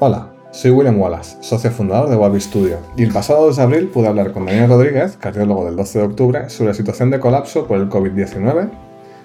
Hola, 0.00 0.28
soy 0.50 0.72
William 0.72 1.00
Wallace, 1.00 1.36
socio 1.40 1.70
fundador 1.70 2.10
de 2.10 2.16
Wabi 2.16 2.40
Studio, 2.40 2.78
y 2.96 3.04
el 3.04 3.12
pasado 3.12 3.46
2 3.46 3.56
de 3.56 3.62
abril 3.62 3.88
pude 3.90 4.08
hablar 4.08 4.32
con 4.32 4.44
Daniel 4.44 4.68
Rodríguez, 4.68 5.16
cardiólogo 5.16 5.66
del 5.66 5.76
12 5.76 6.00
de 6.00 6.04
octubre, 6.04 6.50
sobre 6.50 6.70
la 6.70 6.74
situación 6.74 7.12
de 7.12 7.20
colapso 7.20 7.68
por 7.68 7.78
el 7.78 7.88
COVID-19, 7.88 8.70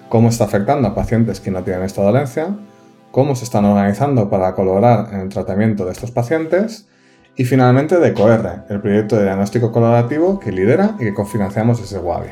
cómo 0.08 0.28
está 0.28 0.44
afectando 0.44 0.86
a 0.86 0.94
pacientes 0.94 1.40
que 1.40 1.50
no 1.50 1.64
tienen 1.64 1.82
esta 1.82 2.02
dolencia, 2.02 2.56
cómo 3.10 3.34
se 3.34 3.46
están 3.46 3.64
organizando 3.64 4.30
para 4.30 4.54
colaborar 4.54 5.12
en 5.12 5.20
el 5.22 5.28
tratamiento 5.28 5.84
de 5.84 5.90
estos 5.90 6.12
pacientes, 6.12 6.86
y 7.34 7.44
finalmente 7.44 7.98
de 7.98 8.14
COR, 8.14 8.64
el 8.68 8.80
proyecto 8.80 9.16
de 9.16 9.24
diagnóstico 9.24 9.72
colaborativo 9.72 10.38
que 10.38 10.52
lidera 10.52 10.94
y 11.00 11.04
que 11.04 11.14
cofinanciamos 11.14 11.80
desde 11.80 11.98
Wabi. 11.98 12.30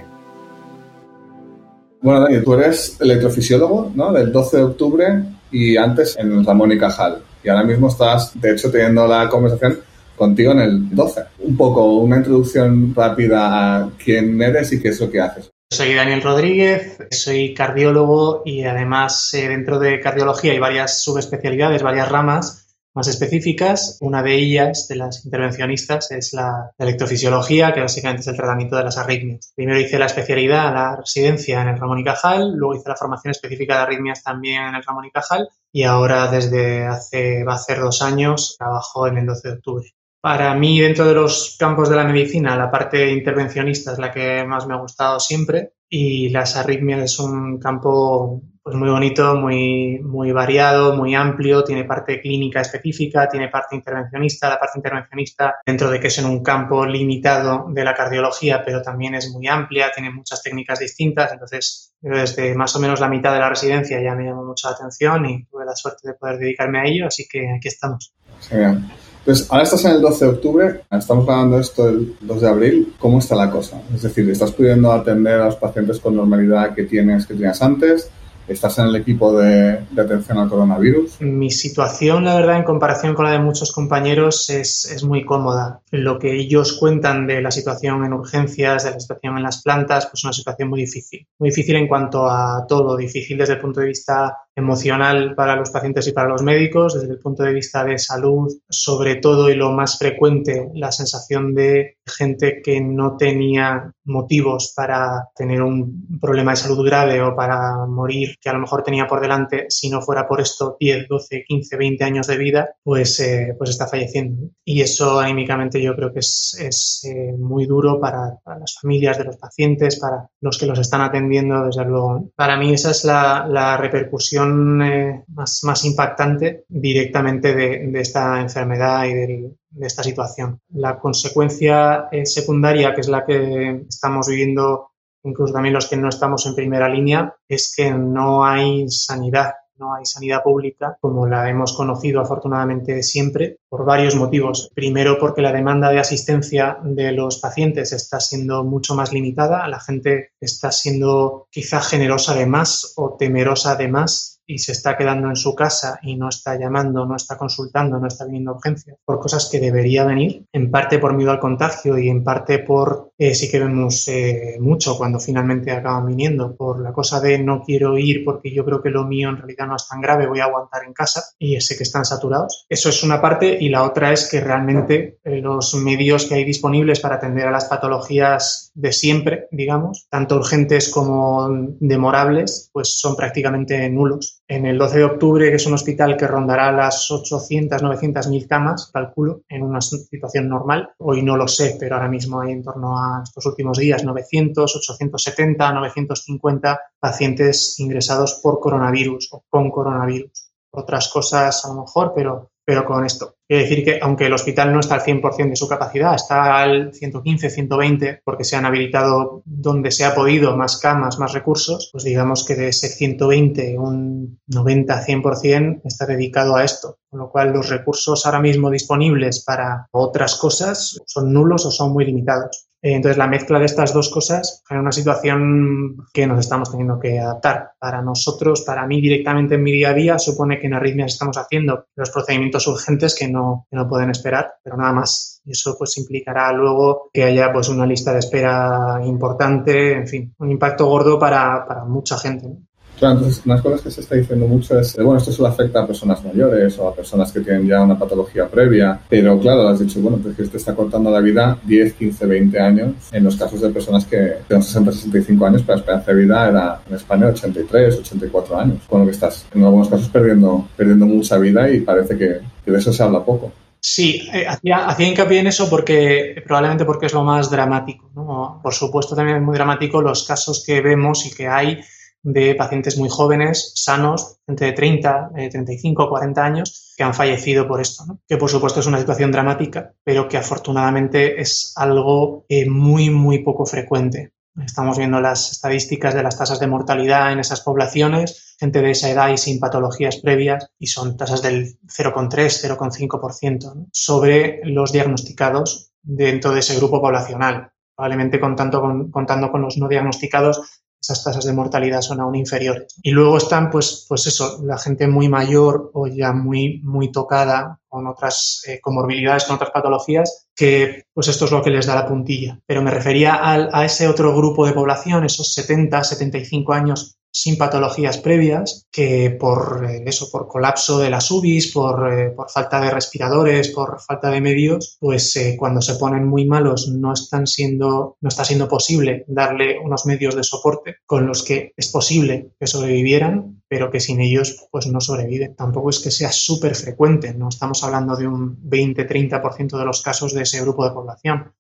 Bueno, 2.02 2.20
Daniel, 2.20 2.44
tú 2.44 2.54
eres 2.54 3.00
electrofisiólogo 3.00 3.90
¿no? 3.96 4.12
del 4.12 4.30
12 4.30 4.56
de 4.58 4.62
octubre 4.62 5.24
y 5.50 5.76
antes 5.76 6.16
en 6.16 6.44
Ramón 6.44 6.70
y 6.70 6.78
Cajal. 6.78 7.22
Y 7.42 7.48
ahora 7.48 7.64
mismo 7.64 7.88
estás, 7.88 8.38
de 8.40 8.52
hecho, 8.52 8.70
teniendo 8.70 9.06
la 9.06 9.28
conversación 9.28 9.80
contigo 10.16 10.52
en 10.52 10.60
el 10.60 10.94
12. 10.94 11.22
Un 11.40 11.56
poco, 11.56 11.84
una 11.98 12.16
introducción 12.16 12.94
rápida 12.94 13.76
a 13.76 13.90
quién 14.02 14.40
eres 14.42 14.72
y 14.72 14.80
qué 14.80 14.88
es 14.88 15.00
lo 15.00 15.10
que 15.10 15.20
haces. 15.20 15.50
Soy 15.70 15.94
Daniel 15.94 16.22
Rodríguez, 16.22 16.96
soy 17.10 17.52
cardiólogo 17.52 18.42
y 18.44 18.64
además 18.64 19.32
eh, 19.34 19.48
dentro 19.48 19.78
de 19.78 20.00
cardiología 20.00 20.52
hay 20.52 20.58
varias 20.58 21.02
subespecialidades, 21.02 21.82
varias 21.82 22.08
ramas 22.08 22.67
más 22.98 23.08
específicas. 23.08 23.96
Una 24.00 24.22
de 24.22 24.34
ellas, 24.34 24.86
de 24.88 24.96
las 24.96 25.24
intervencionistas, 25.24 26.10
es 26.10 26.32
la 26.34 26.72
electrofisiología, 26.76 27.72
que 27.72 27.80
básicamente 27.80 28.22
es 28.22 28.26
el 28.26 28.36
tratamiento 28.36 28.76
de 28.76 28.84
las 28.84 28.98
arritmias. 28.98 29.52
Primero 29.54 29.80
hice 29.80 29.98
la 29.98 30.06
especialidad, 30.06 30.74
la 30.74 30.96
residencia 30.96 31.62
en 31.62 31.68
el 31.68 31.78
Ramón 31.78 32.00
y 32.00 32.04
Cajal, 32.04 32.52
luego 32.54 32.74
hice 32.74 32.88
la 32.88 32.96
formación 32.96 33.30
específica 33.30 33.76
de 33.76 33.82
arritmias 33.82 34.22
también 34.22 34.64
en 34.64 34.74
el 34.74 34.82
Ramón 34.82 35.06
y 35.06 35.10
Cajal 35.10 35.48
y 35.72 35.84
ahora 35.84 36.28
desde 36.28 36.86
hace, 36.86 37.44
va 37.44 37.54
a 37.54 37.58
ser 37.58 37.80
dos 37.80 38.02
años, 38.02 38.56
trabajo 38.58 39.06
en 39.06 39.18
el 39.18 39.26
12 39.26 39.48
de 39.48 39.54
octubre. 39.54 39.86
Para 40.20 40.52
mí, 40.54 40.80
dentro 40.80 41.06
de 41.06 41.14
los 41.14 41.56
campos 41.58 41.88
de 41.88 41.96
la 41.96 42.04
medicina, 42.04 42.56
la 42.56 42.70
parte 42.70 43.12
intervencionista 43.12 43.92
es 43.92 43.98
la 43.98 44.10
que 44.10 44.44
más 44.44 44.66
me 44.66 44.74
ha 44.74 44.78
gustado 44.78 45.20
siempre 45.20 45.74
y 45.88 46.30
las 46.30 46.56
arritmias 46.56 47.02
es 47.02 47.18
un 47.20 47.58
campo 47.58 48.42
pues 48.68 48.76
muy 48.76 48.90
bonito, 48.90 49.34
muy, 49.34 50.30
variado, 50.30 50.94
muy 50.94 51.14
amplio, 51.14 51.64
tiene 51.64 51.84
parte 51.84 52.20
clínica 52.20 52.60
específica, 52.60 53.26
tiene 53.26 53.48
parte 53.48 53.74
intervencionista. 53.74 54.50
La 54.50 54.60
parte 54.60 54.78
intervencionista, 54.78 55.54
dentro 55.64 55.90
de 55.90 55.98
que 55.98 56.08
es 56.08 56.18
en 56.18 56.26
un 56.26 56.42
campo 56.42 56.84
limitado 56.84 57.64
de 57.70 57.82
la 57.82 57.94
cardiología, 57.94 58.62
pero 58.62 58.82
también 58.82 59.14
es 59.14 59.30
muy 59.30 59.46
amplia, 59.46 59.90
tiene 59.94 60.10
muchas 60.10 60.42
técnicas 60.42 60.80
distintas. 60.80 61.32
Entonces, 61.32 61.94
desde 62.02 62.54
más 62.54 62.76
o 62.76 62.78
menos 62.78 63.00
la 63.00 63.08
mitad 63.08 63.32
de 63.32 63.38
la 63.38 63.48
residencia 63.48 64.02
ya 64.02 64.14
me 64.14 64.26
llamó 64.26 64.44
mucha 64.44 64.68
atención 64.68 65.24
y 65.24 65.46
tuve 65.46 65.64
la 65.64 65.74
suerte 65.74 66.06
de 66.08 66.12
poder 66.12 66.36
dedicarme 66.36 66.80
a 66.80 66.84
ello, 66.84 67.06
así 67.06 67.26
que 67.26 67.50
aquí 67.50 67.68
estamos. 67.68 68.12
Entonces, 68.50 69.50
ahora 69.50 69.62
estás 69.62 69.82
en 69.86 69.92
el 69.92 70.02
12 70.02 70.24
de 70.26 70.30
octubre, 70.30 70.80
estamos 70.90 71.24
grabando 71.24 71.58
esto 71.58 71.88
el 71.88 72.16
2 72.20 72.40
de 72.42 72.48
abril. 72.48 72.94
¿Cómo 72.98 73.18
está 73.18 73.34
la 73.34 73.50
cosa? 73.50 73.80
Es 73.94 74.02
decir, 74.02 74.28
¿estás 74.28 74.52
pudiendo 74.52 74.92
atender 74.92 75.40
a 75.40 75.46
los 75.46 75.56
pacientes 75.56 76.00
con 76.00 76.14
normalidad 76.14 76.74
que 76.74 76.82
tienes, 76.82 77.26
que 77.26 77.32
tenías 77.32 77.62
antes? 77.62 78.10
Estás 78.48 78.78
en 78.78 78.86
el 78.86 78.96
equipo 78.96 79.38
de, 79.38 79.78
atención 79.96 80.38
al 80.38 80.48
coronavirus. 80.48 81.20
Mi 81.20 81.50
situación, 81.50 82.24
la 82.24 82.34
verdad, 82.36 82.56
en 82.56 82.64
comparación 82.64 83.14
con 83.14 83.24
la 83.24 83.32
de 83.32 83.38
muchos 83.38 83.72
compañeros, 83.72 84.48
es, 84.50 84.90
es, 84.90 85.04
muy 85.04 85.24
cómoda. 85.24 85.80
Lo 85.90 86.18
que 86.18 86.34
ellos 86.34 86.76
cuentan 86.78 87.26
de 87.26 87.42
la 87.42 87.50
situación 87.50 88.04
en 88.04 88.12
urgencias, 88.12 88.84
de 88.84 88.92
la 88.92 89.00
situación 89.00 89.36
en 89.36 89.42
las 89.42 89.62
plantas, 89.62 90.06
pues 90.06 90.24
una 90.24 90.32
situación 90.32 90.68
muy 90.68 90.80
difícil. 90.80 91.26
Muy 91.38 91.50
difícil 91.50 91.76
en 91.76 91.88
cuanto 91.88 92.26
a 92.28 92.64
todo, 92.68 92.96
difícil 92.96 93.38
desde 93.38 93.54
el 93.54 93.60
punto 93.60 93.80
de 93.80 93.86
vista 93.86 94.36
emocional 94.58 95.34
para 95.34 95.56
los 95.56 95.70
pacientes 95.70 96.06
y 96.08 96.12
para 96.12 96.28
los 96.28 96.42
médicos, 96.42 96.94
desde 96.94 97.14
el 97.14 97.20
punto 97.20 97.44
de 97.44 97.52
vista 97.52 97.84
de 97.84 97.98
salud, 97.98 98.52
sobre 98.68 99.16
todo 99.16 99.48
y 99.48 99.54
lo 99.54 99.70
más 99.70 99.98
frecuente, 99.98 100.68
la 100.74 100.90
sensación 100.90 101.54
de 101.54 101.98
gente 102.04 102.60
que 102.62 102.80
no 102.80 103.16
tenía 103.16 103.92
motivos 104.04 104.72
para 104.74 105.28
tener 105.36 105.62
un 105.62 106.18
problema 106.20 106.52
de 106.52 106.56
salud 106.56 106.84
grave 106.84 107.20
o 107.22 107.36
para 107.36 107.86
morir, 107.86 108.36
que 108.40 108.48
a 108.48 108.54
lo 108.54 108.60
mejor 108.60 108.82
tenía 108.82 109.06
por 109.06 109.20
delante, 109.20 109.66
si 109.68 109.90
no 109.90 110.00
fuera 110.00 110.26
por 110.26 110.40
esto 110.40 110.76
10, 110.80 111.08
12, 111.08 111.44
15, 111.46 111.76
20 111.76 112.04
años 112.04 112.26
de 112.26 112.36
vida, 112.36 112.70
pues, 112.82 113.20
eh, 113.20 113.54
pues 113.56 113.70
está 113.70 113.86
falleciendo. 113.86 114.48
Y 114.64 114.80
eso 114.80 115.20
anímicamente 115.20 115.80
yo 115.80 115.94
creo 115.94 116.12
que 116.12 116.20
es, 116.20 116.56
es 116.60 117.04
eh, 117.04 117.32
muy 117.38 117.66
duro 117.66 118.00
para, 118.00 118.38
las 118.58 118.76
familias 118.80 119.18
de 119.18 119.24
los 119.24 119.36
pacientes, 119.36 120.00
para 120.00 120.28
los 120.40 120.58
que 120.58 120.66
los 120.66 120.78
están 120.78 121.02
atendiendo, 121.02 121.66
desde 121.66 121.84
luego. 121.84 122.30
Para 122.34 122.56
mí 122.56 122.72
esa 122.72 122.90
es 122.90 123.04
la, 123.04 123.46
la 123.46 123.76
repercusión 123.76 124.47
eh, 124.82 125.24
más, 125.28 125.60
más, 125.64 125.84
impactante 125.84 126.64
directamente 126.68 127.54
de, 127.54 128.00
esta 128.00 128.40
enfermedad 128.40 129.06
y 129.06 129.14
de, 129.14 129.56
esta 129.80 130.02
situación. 130.02 130.60
La 130.70 130.98
consecuencia 130.98 132.08
eh, 132.10 132.26
secundaria, 132.26 132.94
que 132.94 133.00
es 133.00 133.08
la 133.08 133.24
que 133.24 133.84
estamos 133.88 134.28
viviendo 134.28 134.90
incluso 135.24 135.52
también 135.52 135.74
los 135.74 135.88
que 135.88 135.96
no 135.96 136.08
estamos 136.08 136.46
en 136.46 136.54
primera 136.54 136.88
línea, 136.88 137.34
es 137.48 137.74
que 137.76 137.90
no 137.90 138.44
hay 138.44 138.88
sanidad 138.88 139.52
no 139.78 139.94
hay 139.94 140.04
sanidad 140.04 140.42
pública 140.42 140.98
como 141.00 141.26
la 141.26 141.48
hemos 141.48 141.72
conocido 141.72 142.20
afortunadamente 142.20 143.02
siempre 143.02 143.58
por 143.68 143.84
varios 143.84 144.16
motivos. 144.16 144.70
Primero 144.74 145.18
porque 145.18 145.42
la 145.42 145.52
demanda 145.52 145.90
de 145.90 146.00
asistencia 146.00 146.78
de 146.82 147.12
los 147.12 147.38
pacientes 147.38 147.92
está 147.92 148.20
siendo 148.20 148.64
mucho 148.64 148.94
más 148.94 149.12
limitada, 149.12 149.68
la 149.68 149.80
gente 149.80 150.32
está 150.40 150.72
siendo 150.72 151.46
quizá 151.50 151.80
generosa 151.80 152.34
de 152.34 152.46
más 152.46 152.92
o 152.96 153.16
temerosa 153.16 153.76
de 153.76 153.88
más 153.88 154.37
y 154.48 154.58
se 154.58 154.72
está 154.72 154.96
quedando 154.96 155.28
en 155.28 155.36
su 155.36 155.54
casa 155.54 156.00
y 156.02 156.16
no 156.16 156.30
está 156.30 156.58
llamando, 156.58 157.04
no 157.04 157.14
está 157.14 157.36
consultando, 157.36 158.00
no 158.00 158.08
está 158.08 158.24
viniendo 158.24 158.54
urgencias 158.54 158.96
por 159.04 159.20
cosas 159.20 159.48
que 159.52 159.60
debería 159.60 160.04
venir, 160.04 160.46
en 160.52 160.70
parte 160.70 160.98
por 160.98 161.14
miedo 161.14 161.30
al 161.30 161.38
contagio 161.38 161.98
y 161.98 162.08
en 162.08 162.24
parte 162.24 162.58
por, 162.60 163.12
eh, 163.18 163.34
sí 163.34 163.50
que 163.50 163.58
vemos 163.58 164.08
eh, 164.08 164.56
mucho 164.58 164.96
cuando 164.96 165.20
finalmente 165.20 165.70
acaban 165.70 166.06
viniendo, 166.06 166.56
por 166.56 166.80
la 166.80 166.92
cosa 166.92 167.20
de 167.20 167.38
no 167.38 167.62
quiero 167.62 167.98
ir 167.98 168.24
porque 168.24 168.52
yo 168.52 168.64
creo 168.64 168.82
que 168.82 168.88
lo 168.88 169.04
mío 169.04 169.28
en 169.28 169.36
realidad 169.36 169.66
no 169.66 169.76
es 169.76 169.86
tan 169.86 170.00
grave, 170.00 170.26
voy 170.26 170.40
a 170.40 170.44
aguantar 170.44 170.84
en 170.84 170.94
casa 170.94 171.22
y 171.38 171.60
sé 171.60 171.76
que 171.76 171.82
están 171.82 172.06
saturados. 172.06 172.64
Eso 172.70 172.88
es 172.88 173.02
una 173.02 173.20
parte 173.20 173.58
y 173.60 173.68
la 173.68 173.82
otra 173.82 174.12
es 174.12 174.28
que 174.30 174.40
realmente 174.40 175.18
eh, 175.24 175.40
los 175.42 175.74
medios 175.74 176.24
que 176.24 176.36
hay 176.36 176.44
disponibles 176.44 177.00
para 177.00 177.16
atender 177.16 177.46
a 177.46 177.50
las 177.50 177.66
patologías 177.66 178.67
de 178.78 178.92
siempre, 178.92 179.48
digamos, 179.50 180.06
tanto 180.08 180.36
urgentes 180.36 180.88
como 180.88 181.48
demorables, 181.80 182.70
pues 182.72 183.00
son 183.00 183.16
prácticamente 183.16 183.90
nulos 183.90 184.42
en 184.46 184.66
el 184.66 184.78
12 184.78 184.98
de 184.98 185.04
octubre, 185.04 185.50
que 185.50 185.56
es 185.56 185.66
un 185.66 185.74
hospital 185.74 186.16
que 186.16 186.28
rondará 186.28 186.70
las 186.70 187.10
800, 187.10 187.82
900 187.82 188.28
mil 188.28 188.46
camas, 188.46 188.90
calculo, 188.92 189.42
en 189.48 189.64
una 189.64 189.80
situación 189.80 190.48
normal. 190.48 190.90
Hoy 190.98 191.22
no 191.22 191.36
lo 191.36 191.48
sé, 191.48 191.76
pero 191.80 191.96
ahora 191.96 192.08
mismo 192.08 192.40
hay 192.40 192.52
en 192.52 192.62
torno 192.62 192.96
a 192.96 193.22
estos 193.24 193.44
últimos 193.46 193.78
días 193.78 194.04
900, 194.04 194.76
870, 194.76 195.72
950 195.72 196.80
pacientes 197.00 197.74
ingresados 197.80 198.38
por 198.40 198.60
coronavirus 198.60 199.28
o 199.32 199.44
con 199.48 199.70
coronavirus. 199.70 200.52
Otras 200.70 201.08
cosas 201.08 201.64
a 201.64 201.68
lo 201.68 201.80
mejor, 201.80 202.12
pero 202.14 202.50
pero 202.68 202.84
con 202.84 203.02
esto. 203.02 203.37
Quiere 203.48 203.62
decir 203.62 203.82
que 203.82 203.98
aunque 204.02 204.26
el 204.26 204.34
hospital 204.34 204.74
no 204.74 204.80
está 204.80 204.96
al 204.96 205.00
100% 205.00 205.48
de 205.48 205.56
su 205.56 205.66
capacidad, 205.66 206.14
está 206.14 206.60
al 206.60 206.92
115, 206.92 207.48
120, 207.48 208.20
porque 208.22 208.44
se 208.44 208.56
han 208.56 208.66
habilitado 208.66 209.40
donde 209.46 209.90
se 209.90 210.04
ha 210.04 210.14
podido 210.14 210.54
más 210.54 210.76
camas, 210.76 211.18
más 211.18 211.32
recursos, 211.32 211.88
pues 211.90 212.04
digamos 212.04 212.44
que 212.44 212.54
de 212.54 212.68
ese 212.68 212.88
120, 212.88 213.78
un 213.78 214.38
90, 214.48 215.02
100% 215.02 215.80
está 215.84 216.04
dedicado 216.04 216.56
a 216.56 216.64
esto. 216.64 216.98
Con 217.08 217.20
lo 217.20 217.30
cual 217.30 217.54
los 217.54 217.70
recursos 217.70 218.26
ahora 218.26 218.40
mismo 218.40 218.70
disponibles 218.70 219.42
para 219.42 219.88
otras 219.92 220.34
cosas 220.34 221.00
son 221.06 221.32
nulos 221.32 221.64
o 221.64 221.70
son 221.70 221.94
muy 221.94 222.04
limitados. 222.04 222.67
Eh, 222.80 222.94
entonces, 222.94 223.18
la 223.18 223.26
mezcla 223.26 223.58
de 223.58 223.64
estas 223.64 223.92
dos 223.92 224.08
cosas 224.10 224.62
genera 224.68 224.82
una 224.82 224.92
situación 224.92 225.96
que 226.12 226.26
nos 226.26 226.38
estamos 226.38 226.70
teniendo 226.70 226.98
que 226.98 227.18
adaptar. 227.18 227.72
Para 227.78 228.02
nosotros, 228.02 228.62
para 228.62 228.86
mí 228.86 229.00
directamente 229.00 229.56
en 229.56 229.62
mi 229.62 229.72
día 229.72 229.90
a 229.90 229.94
día, 229.94 230.18
supone 230.18 230.58
que 230.58 230.66
en 230.66 230.74
arritmias 230.74 231.12
estamos 231.12 231.36
haciendo 231.36 231.86
los 231.96 232.10
procedimientos 232.10 232.66
urgentes 232.68 233.14
que 233.14 233.28
no, 233.28 233.66
que 233.70 233.76
no 233.76 233.88
pueden 233.88 234.10
esperar, 234.10 234.54
pero 234.62 234.76
nada 234.76 234.92
más. 234.92 235.40
Y 235.44 235.52
eso 235.52 235.76
pues 235.76 235.96
implicará 235.98 236.52
luego 236.52 237.10
que 237.12 237.24
haya 237.24 237.52
pues 237.52 237.68
una 237.68 237.86
lista 237.86 238.12
de 238.12 238.20
espera 238.20 239.00
importante, 239.04 239.92
en 239.92 240.06
fin, 240.06 240.34
un 240.38 240.50
impacto 240.50 240.86
gordo 240.86 241.18
para, 241.18 241.66
para 241.66 241.84
mucha 241.84 242.18
gente. 242.18 242.67
Claro, 242.98 243.14
entonces, 243.14 243.42
unas 243.44 243.62
cosas 243.62 243.80
que 243.80 243.90
se 243.90 244.00
está 244.00 244.16
diciendo 244.16 244.46
mucho 244.46 244.78
es, 244.78 244.96
bueno, 244.96 245.18
esto 245.18 245.30
solo 245.30 245.48
afecta 245.48 245.82
a 245.82 245.86
personas 245.86 246.24
mayores 246.24 246.78
o 246.78 246.88
a 246.88 246.94
personas 246.94 247.30
que 247.30 247.40
tienen 247.40 247.66
ya 247.66 247.80
una 247.80 247.98
patología 247.98 248.48
previa, 248.48 249.00
pero 249.08 249.38
claro, 249.38 249.68
has 249.68 249.78
dicho, 249.78 250.00
bueno, 250.00 250.18
pues 250.18 250.36
que 250.36 250.44
te 250.44 250.56
está 250.56 250.74
cortando 250.74 251.10
la 251.10 251.20
vida 251.20 251.58
10, 251.64 251.94
15, 251.94 252.26
20 252.26 252.60
años 252.60 252.94
en 253.12 253.24
los 253.24 253.36
casos 253.36 253.60
de 253.60 253.70
personas 253.70 254.04
que 254.04 254.38
tienen 254.48 254.62
60, 254.62 254.92
65 254.92 255.46
años, 255.46 255.62
pero 255.62 255.76
la 255.76 255.80
esperanza 255.80 256.12
de 256.12 256.22
vida 256.22 256.48
era 256.48 256.80
en 256.88 256.96
España 256.96 257.26
83, 257.28 257.98
84 257.98 258.58
años, 258.58 258.78
con 258.88 259.00
lo 259.00 259.06
que 259.06 259.12
estás 259.12 259.46
en 259.54 259.62
algunos 259.62 259.88
casos 259.88 260.08
perdiendo, 260.08 260.68
perdiendo 260.76 261.06
mucha 261.06 261.38
vida 261.38 261.70
y 261.70 261.80
parece 261.80 262.18
que, 262.18 262.40
que 262.64 262.70
de 262.70 262.78
eso 262.78 262.92
se 262.92 263.02
habla 263.02 263.24
poco. 263.24 263.52
Sí, 263.80 264.28
eh, 264.34 264.44
hacía, 264.46 264.88
hacía, 264.88 265.08
hincapié 265.08 265.38
en 265.38 265.46
eso 265.46 265.70
porque 265.70 266.42
probablemente 266.44 266.84
porque 266.84 267.06
es 267.06 267.12
lo 267.12 267.22
más 267.22 267.48
dramático. 267.48 268.10
¿no? 268.14 268.60
Por 268.62 268.74
supuesto 268.74 269.14
también 269.14 269.36
es 269.36 269.42
muy 269.42 269.54
dramático 269.54 270.02
los 270.02 270.26
casos 270.26 270.64
que 270.66 270.80
vemos 270.80 271.24
y 271.26 271.32
que 271.32 271.46
hay 271.46 271.80
de 272.22 272.54
pacientes 272.54 272.98
muy 272.98 273.08
jóvenes, 273.08 273.72
sanos, 273.74 274.38
entre 274.46 274.72
30, 274.72 275.30
35, 275.50 276.08
40 276.08 276.44
años, 276.44 276.94
que 276.96 277.04
han 277.04 277.14
fallecido 277.14 277.68
por 277.68 277.80
esto, 277.80 278.04
que 278.26 278.36
por 278.36 278.50
supuesto 278.50 278.80
es 278.80 278.86
una 278.86 278.98
situación 278.98 279.30
dramática, 279.30 279.94
pero 280.02 280.28
que 280.28 280.36
afortunadamente 280.36 281.40
es 281.40 281.72
algo 281.76 282.44
eh, 282.48 282.68
muy, 282.68 283.10
muy 283.10 283.38
poco 283.44 283.66
frecuente. 283.66 284.32
Estamos 284.64 284.98
viendo 284.98 285.20
las 285.20 285.52
estadísticas 285.52 286.14
de 286.14 286.22
las 286.22 286.36
tasas 286.36 286.58
de 286.58 286.66
mortalidad 286.66 287.32
en 287.32 287.38
esas 287.38 287.60
poblaciones, 287.60 288.56
gente 288.58 288.82
de 288.82 288.90
esa 288.90 289.08
edad 289.08 289.30
y 289.30 289.38
sin 289.38 289.60
patologías 289.60 290.16
previas, 290.16 290.70
y 290.78 290.88
son 290.88 291.16
tasas 291.16 291.42
del 291.42 291.78
0,3, 291.86 292.76
0,5% 292.76 293.86
sobre 293.92 294.60
los 294.64 294.90
diagnosticados 294.90 295.92
dentro 296.02 296.52
de 296.52 296.60
ese 296.60 296.76
grupo 296.76 297.00
poblacional. 297.00 297.70
Probablemente 297.94 298.40
contando 298.40 298.80
con, 298.80 299.10
contando 299.10 299.52
con 299.52 299.62
los 299.62 299.78
no 299.78 299.86
diagnosticados, 299.86 300.82
esas 301.00 301.22
tasas 301.24 301.44
de 301.44 301.52
mortalidad 301.52 302.00
son 302.00 302.20
aún 302.20 302.34
inferiores. 302.34 302.94
Y 303.02 303.10
luego 303.10 303.38
están, 303.38 303.70
pues, 303.70 304.04
pues 304.08 304.26
eso, 304.26 304.60
la 304.64 304.78
gente 304.78 305.06
muy 305.06 305.28
mayor 305.28 305.90
o 305.94 306.06
ya 306.06 306.32
muy, 306.32 306.80
muy 306.82 307.12
tocada 307.12 307.80
con 307.88 308.06
otras 308.06 308.62
eh, 308.66 308.80
comorbilidades, 308.80 309.44
con 309.44 309.56
otras 309.56 309.70
patologías, 309.70 310.48
que 310.54 311.04
pues 311.14 311.28
esto 311.28 311.46
es 311.46 311.52
lo 311.52 311.62
que 311.62 311.70
les 311.70 311.86
da 311.86 311.94
la 311.94 312.06
puntilla. 312.06 312.60
Pero 312.66 312.82
me 312.82 312.90
refería 312.90 313.38
a 313.40 313.84
ese 313.84 314.08
otro 314.08 314.34
grupo 314.34 314.66
de 314.66 314.72
población, 314.72 315.24
esos 315.24 315.52
70, 315.52 316.04
75 316.04 316.72
años 316.72 317.17
sin 317.38 317.56
patologías 317.56 318.18
previas, 318.18 318.88
que 318.90 319.30
por 319.30 319.86
eh, 319.88 320.02
eso, 320.06 320.28
por 320.32 320.48
colapso 320.48 320.98
de 320.98 321.08
las 321.08 321.30
UBIs, 321.30 321.72
por, 321.72 322.12
eh, 322.12 322.30
por, 322.30 322.50
falta 322.50 322.80
de 322.80 322.90
respiradores, 322.90 323.68
por 323.68 324.00
falta 324.00 324.28
de 324.30 324.40
medios, 324.40 324.96
pues 324.98 325.36
eh, 325.36 325.54
cuando 325.56 325.80
se 325.80 325.94
ponen 325.94 326.26
muy 326.26 326.46
malos 326.46 326.88
no 326.88 327.12
están 327.12 327.46
siendo, 327.46 328.16
no 328.20 328.28
está 328.28 328.44
siendo 328.44 328.66
posible 328.66 329.24
darle 329.28 329.78
unos 329.78 330.04
medios 330.04 330.34
de 330.34 330.42
soporte 330.42 330.96
con 331.06 331.28
los 331.28 331.44
que 331.44 331.72
es 331.76 331.88
posible 331.92 332.50
que 332.58 332.66
sobrevivieran, 332.66 333.62
pero 333.68 333.88
que 333.92 334.00
sin 334.00 334.20
ellos 334.20 334.66
pues 334.72 334.88
no 334.88 335.00
sobreviven. 335.00 335.54
Tampoco 335.54 335.90
es 335.90 336.00
que 336.00 336.10
sea 336.10 336.32
súper 336.32 336.74
frecuente, 336.74 337.34
no 337.34 337.50
estamos 337.50 337.84
hablando 337.84 338.16
de 338.16 338.26
un 338.26 338.60
20-30% 338.68 339.78
de 339.78 339.84
los 339.84 340.02
casos 340.02 340.34
de 340.34 340.42
ese 340.42 340.60
grupo 340.62 340.84
de 340.84 340.90
población. 340.90 341.52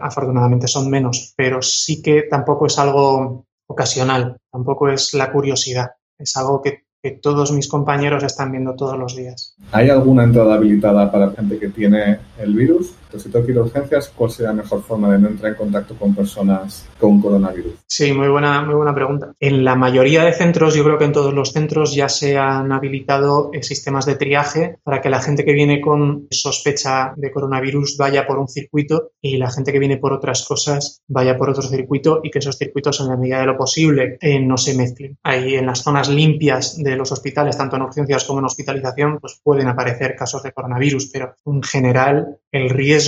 afortunadamente 0.00 0.68
son 0.68 0.90
menos, 0.90 1.32
pero 1.34 1.62
sí 1.62 2.02
que 2.02 2.24
tampoco 2.28 2.66
es 2.66 2.78
algo 2.78 3.43
ocasional, 3.66 4.36
tampoco 4.50 4.88
es 4.88 5.14
la 5.14 5.32
curiosidad, 5.32 5.90
es 6.18 6.36
algo 6.36 6.62
que, 6.62 6.84
todos 7.20 7.52
mis 7.52 7.68
compañeros 7.68 8.24
están 8.24 8.50
viendo 8.50 8.74
todos 8.76 8.98
los 8.98 9.14
días. 9.14 9.54
¿Hay 9.72 9.90
alguna 9.90 10.24
entrada 10.24 10.54
habilitada 10.54 11.12
para 11.12 11.32
gente 11.32 11.58
que 11.58 11.68
tiene 11.68 12.18
el 12.38 12.54
virus? 12.54 12.94
Si 13.18 13.30
tengo 13.30 13.44
que 13.44 13.52
ir 13.52 13.58
a 13.58 13.62
urgencias, 13.62 14.12
¿cuál 14.14 14.30
sería 14.30 14.50
la 14.50 14.62
mejor 14.62 14.82
forma 14.82 15.12
de 15.12 15.18
no 15.18 15.28
entrar 15.28 15.52
en 15.52 15.58
contacto 15.58 15.94
con 15.94 16.14
personas 16.14 16.86
con 16.98 17.20
coronavirus? 17.20 17.74
Sí, 17.86 18.12
muy 18.12 18.28
buena, 18.28 18.62
muy 18.62 18.74
buena 18.74 18.94
pregunta. 18.94 19.32
En 19.38 19.64
la 19.64 19.76
mayoría 19.76 20.24
de 20.24 20.32
centros, 20.32 20.74
yo 20.74 20.84
creo 20.84 20.98
que 20.98 21.04
en 21.04 21.12
todos 21.12 21.32
los 21.32 21.52
centros 21.52 21.94
ya 21.94 22.08
se 22.08 22.36
han 22.36 22.72
habilitado 22.72 23.50
eh, 23.52 23.62
sistemas 23.62 24.06
de 24.06 24.16
triaje 24.16 24.78
para 24.82 25.00
que 25.00 25.10
la 25.10 25.20
gente 25.20 25.44
que 25.44 25.52
viene 25.52 25.80
con 25.80 26.26
sospecha 26.30 27.14
de 27.16 27.30
coronavirus 27.30 27.96
vaya 27.96 28.26
por 28.26 28.38
un 28.38 28.48
circuito 28.48 29.12
y 29.20 29.36
la 29.36 29.50
gente 29.50 29.72
que 29.72 29.78
viene 29.78 29.96
por 29.96 30.12
otras 30.12 30.44
cosas 30.44 31.02
vaya 31.06 31.36
por 31.36 31.50
otro 31.50 31.62
circuito 31.62 32.20
y 32.22 32.30
que 32.30 32.40
esos 32.40 32.58
circuitos 32.58 33.00
en 33.00 33.08
la 33.08 33.16
medida 33.16 33.40
de 33.40 33.46
lo 33.46 33.56
posible 33.56 34.18
eh, 34.20 34.40
no 34.40 34.56
se 34.56 34.74
mezclen. 34.74 35.18
Ahí 35.22 35.54
en 35.54 35.66
las 35.66 35.82
zonas 35.82 36.08
limpias 36.08 36.76
de 36.76 36.96
los 36.96 37.12
hospitales, 37.12 37.56
tanto 37.56 37.76
en 37.76 37.82
urgencias 37.82 38.24
como 38.24 38.40
en 38.40 38.46
hospitalización, 38.46 39.18
pues 39.20 39.40
pueden 39.42 39.68
aparecer 39.68 40.16
casos 40.16 40.42
de 40.42 40.52
coronavirus, 40.52 41.10
pero 41.12 41.34
en 41.46 41.62
general 41.62 42.38
el 42.50 42.70
riesgo 42.70 43.03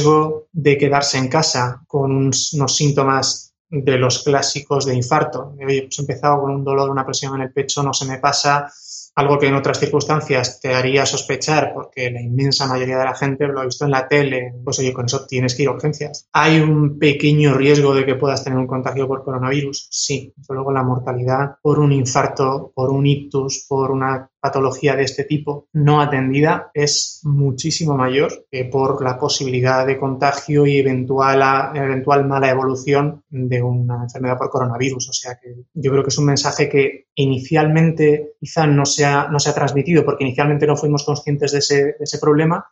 de 0.52 0.78
quedarse 0.78 1.18
en 1.18 1.28
casa 1.28 1.82
con 1.86 2.12
unos 2.12 2.76
síntomas 2.76 3.54
de 3.68 3.98
los 3.98 4.22
clásicos 4.22 4.86
de 4.86 4.94
infarto. 4.94 5.54
Oye, 5.58 5.82
pues 5.82 5.98
he 5.98 6.02
empezado 6.02 6.42
con 6.42 6.52
un 6.52 6.64
dolor, 6.64 6.90
una 6.90 7.04
presión 7.04 7.34
en 7.34 7.42
el 7.42 7.52
pecho, 7.52 7.82
no 7.82 7.92
se 7.92 8.06
me 8.06 8.18
pasa, 8.18 8.70
algo 9.16 9.38
que 9.38 9.46
en 9.46 9.54
otras 9.54 9.80
circunstancias 9.80 10.60
te 10.60 10.74
haría 10.74 11.06
sospechar, 11.06 11.72
porque 11.74 12.10
la 12.10 12.20
inmensa 12.20 12.66
mayoría 12.66 12.98
de 12.98 13.04
la 13.04 13.14
gente 13.14 13.46
lo 13.46 13.60
ha 13.60 13.64
visto 13.64 13.86
en 13.86 13.90
la 13.90 14.06
tele, 14.06 14.54
pues 14.62 14.78
oye, 14.78 14.92
con 14.92 15.06
eso 15.06 15.26
tienes 15.26 15.54
que 15.54 15.62
ir 15.62 15.68
a 15.68 15.72
urgencias. 15.72 16.28
¿Hay 16.32 16.60
un 16.60 16.98
pequeño 16.98 17.54
riesgo 17.54 17.94
de 17.94 18.04
que 18.04 18.14
puedas 18.14 18.44
tener 18.44 18.58
un 18.58 18.66
contagio 18.66 19.08
por 19.08 19.24
coronavirus? 19.24 19.88
Sí. 19.90 20.34
Luego 20.50 20.70
la 20.70 20.82
mortalidad 20.82 21.56
por 21.62 21.78
un 21.78 21.92
infarto, 21.92 22.72
por 22.74 22.90
un 22.90 23.06
ictus, 23.06 23.64
por 23.66 23.90
una 23.90 24.30
patología 24.40 24.94
de 24.94 25.02
este 25.02 25.24
tipo 25.24 25.68
no 25.72 26.00
atendida 26.00 26.70
es 26.74 27.20
muchísimo 27.24 27.96
mayor 27.96 28.46
que 28.50 28.64
por 28.66 29.02
la 29.02 29.18
posibilidad 29.18 29.86
de 29.86 29.98
contagio 29.98 30.66
y 30.66 30.78
eventual, 30.78 31.42
eventual 31.74 32.26
mala 32.26 32.50
evolución 32.50 33.22
de 33.28 33.62
una 33.62 34.04
enfermedad 34.04 34.38
por 34.38 34.50
coronavirus. 34.50 35.08
O 35.08 35.12
sea 35.12 35.38
que 35.42 35.54
yo 35.74 35.90
creo 35.90 36.02
que 36.02 36.10
es 36.10 36.18
un 36.18 36.26
mensaje 36.26 36.68
que 36.68 37.06
inicialmente 37.14 38.34
quizá 38.38 38.66
no 38.66 38.84
se 38.84 39.04
ha, 39.04 39.28
no 39.28 39.38
transmitido 39.38 40.04
porque 40.04 40.24
inicialmente 40.24 40.66
no 40.66 40.76
fuimos 40.76 41.04
conscientes 41.04 41.52
de 41.52 41.58
ese, 41.58 41.84
de 41.84 41.96
ese 42.00 42.18
problema, 42.18 42.66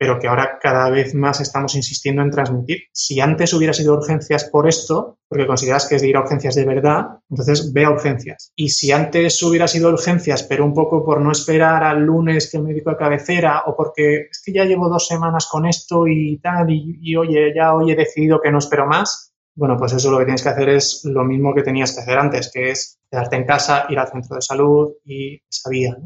pero 0.00 0.18
que 0.18 0.28
ahora 0.28 0.58
cada 0.58 0.88
vez 0.88 1.14
más 1.14 1.42
estamos 1.42 1.74
insistiendo 1.74 2.22
en 2.22 2.30
transmitir. 2.30 2.84
Si 2.90 3.20
antes 3.20 3.52
hubiera 3.52 3.74
sido 3.74 3.92
urgencias 3.92 4.44
por 4.44 4.66
esto, 4.66 5.18
porque 5.28 5.46
consideras 5.46 5.86
que 5.86 5.96
es 5.96 6.02
de 6.02 6.08
ir 6.08 6.16
a 6.16 6.22
urgencias 6.22 6.54
de 6.54 6.64
verdad, 6.64 7.18
entonces 7.28 7.70
ve 7.74 7.84
a 7.84 7.90
urgencias. 7.90 8.50
Y 8.56 8.70
si 8.70 8.92
antes 8.92 9.42
hubiera 9.42 9.68
sido 9.68 9.90
urgencias, 9.90 10.42
pero 10.44 10.64
un 10.64 10.72
poco 10.72 11.04
por 11.04 11.20
no 11.20 11.30
esperar 11.30 11.84
al 11.84 12.00
lunes 12.00 12.50
que 12.50 12.56
el 12.56 12.62
médico 12.62 12.88
de 12.88 12.96
cabecera 12.96 13.64
o 13.66 13.76
porque 13.76 14.28
es 14.30 14.42
que 14.42 14.54
ya 14.54 14.64
llevo 14.64 14.88
dos 14.88 15.06
semanas 15.06 15.46
con 15.50 15.66
esto 15.66 16.06
y 16.06 16.38
tal, 16.38 16.68
y 16.70 17.14
oye, 17.16 17.52
ya 17.54 17.74
hoy 17.74 17.92
he 17.92 17.96
decidido 17.96 18.40
que 18.40 18.50
no 18.50 18.56
espero 18.56 18.86
más, 18.86 19.34
bueno, 19.54 19.76
pues 19.76 19.92
eso 19.92 20.10
lo 20.10 20.18
que 20.18 20.24
tienes 20.24 20.42
que 20.42 20.48
hacer 20.48 20.70
es 20.70 21.02
lo 21.04 21.24
mismo 21.24 21.54
que 21.54 21.62
tenías 21.62 21.94
que 21.94 22.00
hacer 22.00 22.18
antes, 22.18 22.50
que 22.50 22.70
es 22.70 22.98
quedarte 23.10 23.36
en 23.36 23.44
casa, 23.44 23.84
ir 23.90 23.98
al 23.98 24.08
centro 24.08 24.36
de 24.36 24.40
salud 24.40 24.92
y 25.04 25.42
esa 25.46 25.68
vía. 25.68 25.98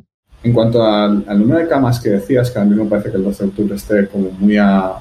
En 0.44 0.52
cuanto 0.52 0.84
al, 0.84 1.24
número 1.38 1.58
de 1.58 1.66
camas 1.66 1.98
que 1.98 2.10
decías, 2.10 2.50
que 2.50 2.58
a 2.58 2.64
mí 2.64 2.76
me 2.76 2.84
parece 2.84 3.10
que 3.10 3.16
el 3.16 3.24
12 3.24 3.44
de 3.44 3.48
octubre 3.48 3.74
esté 3.76 4.06
como 4.08 4.30
muy 4.30 4.58
al 4.58 4.92